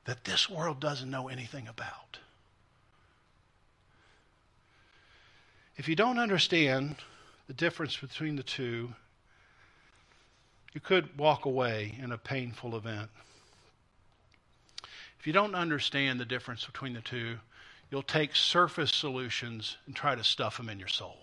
that 0.05 0.25
this 0.25 0.51
world 0.51 0.79
doesn't 0.79 1.11
know 1.11 1.29
anything 1.29 1.67
about? 1.67 2.20
If 5.81 5.89
you 5.89 5.97
don't 5.97 6.19
understand 6.19 6.97
the 7.47 7.55
difference 7.55 7.97
between 7.97 8.37
the 8.37 8.43
two, 8.43 8.93
you 10.75 10.81
could 10.83 11.17
walk 11.19 11.47
away 11.47 11.99
in 11.99 12.13
a 12.13 12.19
painful 12.19 12.77
event. 12.77 13.09
If 15.19 15.27
you 15.27 15.33
don't 15.33 15.55
understand 15.55 16.21
the 16.21 16.27
difference 16.27 16.67
between 16.67 16.93
the 16.93 17.01
two, 17.01 17.39
you'll 17.91 18.03
take 18.03 18.37
surface 18.37 18.93
solutions 18.93 19.79
and 19.87 19.97
try 19.97 20.15
to 20.15 20.23
stuff 20.23 20.59
them 20.59 20.69
in 20.69 20.79
your 20.79 20.87
soul. 20.87 21.17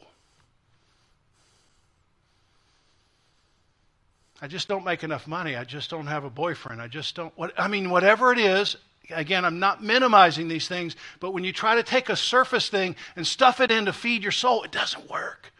I 4.41 4.47
just 4.47 4.67
don't 4.67 4.83
make 4.83 5.03
enough 5.03 5.27
money. 5.27 5.55
I 5.55 5.65
just 5.65 5.91
don't 5.91 6.07
have 6.07 6.23
a 6.23 6.31
boyfriend. 6.31 6.81
I 6.81 6.87
just 6.87 7.13
don't. 7.13 7.31
What, 7.37 7.53
I 7.59 7.67
mean, 7.67 7.91
whatever 7.91 8.33
it 8.33 8.39
is, 8.39 8.75
Again, 9.09 9.45
I'm 9.45 9.59
not 9.59 9.83
minimizing 9.83 10.47
these 10.47 10.67
things, 10.67 10.95
but 11.19 11.31
when 11.31 11.43
you 11.43 11.53
try 11.53 11.75
to 11.75 11.83
take 11.83 12.09
a 12.09 12.15
surface 12.15 12.69
thing 12.69 12.95
and 13.15 13.25
stuff 13.25 13.61
it 13.61 13.71
in 13.71 13.85
to 13.85 13.93
feed 13.93 14.23
your 14.23 14.31
soul, 14.31 14.63
it 14.63 14.71
doesn't 14.71 15.09
work. 15.09 15.53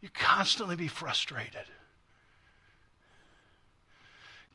You 0.00 0.08
constantly 0.14 0.76
be 0.76 0.88
frustrated. 0.88 1.64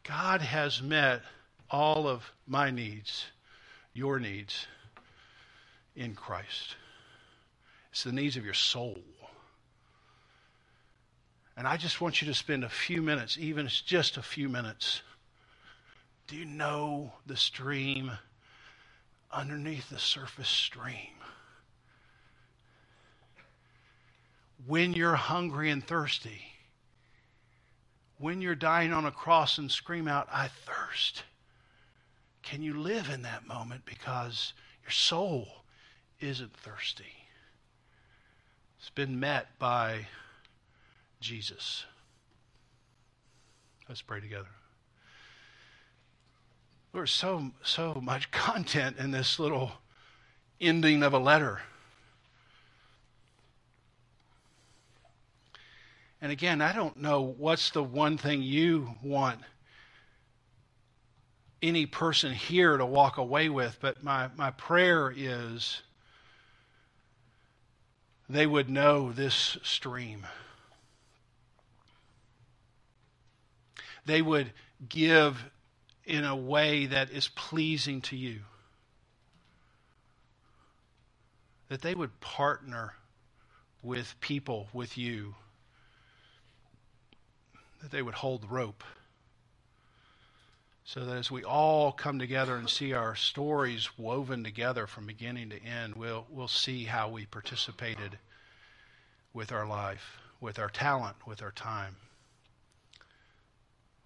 God 0.04 0.42
has 0.42 0.82
met 0.82 1.22
all 1.70 2.08
of 2.08 2.32
my 2.48 2.72
needs, 2.72 3.26
your 3.94 4.20
needs, 4.20 4.68
in 5.96 6.16
Christ. 6.16 6.76
It's 7.92 8.04
the 8.04 8.12
needs 8.12 8.38
of 8.38 8.46
your 8.46 8.54
soul. 8.54 8.98
And 11.56 11.68
I 11.68 11.78
just 11.78 12.02
want 12.02 12.22
you 12.22 12.28
to 12.28 12.34
spend 12.34 12.64
a 12.64 12.70
few 12.70 13.02
minutes, 13.02 13.38
even 13.38 13.68
just 13.86 14.18
a 14.18 14.24
few 14.24 14.50
minutes 14.50 15.02
do 16.34 16.40
you 16.40 16.46
know 16.46 17.14
the 17.28 17.38
stream 17.38 18.12
underneath 19.32 19.88
the 19.92 20.00
surface 20.00 20.48
stream? 20.48 21.14
When 24.66 24.94
you're 24.94 25.14
hungry 25.14 25.70
and 25.70 25.86
thirsty, 25.86 26.42
when 28.18 28.42
you're 28.42 28.56
dying 28.56 28.94
on 28.94 29.06
a 29.06 29.12
cross 29.12 29.60
and 29.60 29.70
scream 29.70 30.08
out, 30.08 30.28
I 30.34 30.48
thirst, 30.48 31.22
can 32.42 32.64
you 32.64 32.80
live 32.80 33.12
in 33.12 33.22
that 33.22 33.46
moment 33.46 33.86
because 33.86 34.54
your 34.82 34.90
soul 34.90 35.48
isn't 36.20 36.58
thirsty? 36.58 37.28
It's 38.80 38.90
been 38.90 39.20
met 39.20 39.60
by 39.60 40.08
Jesus. 41.22 41.86
Let's 43.88 44.02
pray 44.02 44.20
together. 44.20 44.50
There's 46.94 47.12
so 47.12 47.52
so 47.64 47.96
much 48.02 48.32
content 48.32 48.98
in 48.98 49.12
this 49.12 49.40
little 49.40 49.72
ending 50.62 51.04
of 51.04 51.14
a 51.14 51.20
letter. 51.20 51.62
And 56.22 56.32
again, 56.32 56.62
I 56.62 56.72
don't 56.72 56.98
know 56.98 57.22
what's 57.22 57.72
the 57.72 57.84
one 57.84 58.18
thing 58.18 58.42
you 58.42 58.96
want 59.04 59.40
any 61.62 61.86
person 61.86 62.32
here 62.32 62.78
to 62.78 62.86
walk 62.86 63.18
away 63.18 63.50
with, 63.50 63.78
but 63.82 64.04
my, 64.04 64.30
my 64.38 64.52
prayer 64.52 65.14
is 65.16 65.82
they 68.30 68.48
would 68.48 68.70
know 68.70 69.12
this 69.12 69.58
stream. 69.64 70.26
they 74.06 74.22
would 74.22 74.52
give 74.90 75.50
in 76.06 76.26
a 76.26 76.36
way 76.36 76.86
that 76.86 77.12
is 77.12 77.28
pleasing 77.30 78.02
to 78.02 78.16
you. 78.16 78.40
That 81.70 81.82
they 81.82 81.96
would 81.96 82.20
partner 82.20 82.94
with 83.82 84.16
people, 84.20 84.68
with 84.74 84.98
you. 84.98 85.36
That 87.82 87.92
they 87.92 88.02
would 88.02 88.16
hold 88.16 88.44
the 88.44 88.48
rope. 88.48 88.84
So 90.86 91.06
that 91.06 91.16
as 91.16 91.32
we 91.32 91.44
all 91.44 91.94
come 91.94 92.20
together 92.20 92.56
and 92.56 92.70
see 92.70 92.94
our 92.94 93.16
stories 93.16 93.98
woven 93.98 94.44
together 94.44 94.86
from 94.86 95.08
beginning 95.08 95.50
to 95.52 95.64
end, 95.64 95.96
we'll, 95.96 96.28
we'll 96.30 96.50
see 96.50 96.84
how 96.84 97.10
we 97.10 97.26
participated 97.26 98.20
with 99.34 99.52
our 99.52 99.66
life, 99.66 100.18
with 100.42 100.60
our 100.60 100.70
talent, 100.70 101.16
with 101.26 101.42
our 101.42 101.52
time. 101.52 101.96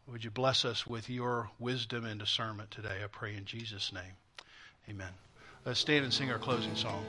Would 0.10 0.24
you 0.24 0.32
bless 0.32 0.64
us 0.64 0.88
with 0.88 1.10
your 1.10 1.50
wisdom 1.60 2.06
and 2.06 2.18
discernment 2.18 2.72
today? 2.72 3.02
I 3.04 3.08
pray 3.08 3.36
in 3.36 3.44
Jesus' 3.44 3.92
name. 3.92 4.14
Amen. 4.90 5.12
Let's 5.66 5.82
stand 5.82 6.06
and 6.06 6.14
sing 6.14 6.32
our 6.32 6.40
closing 6.40 6.76
song. 6.76 7.06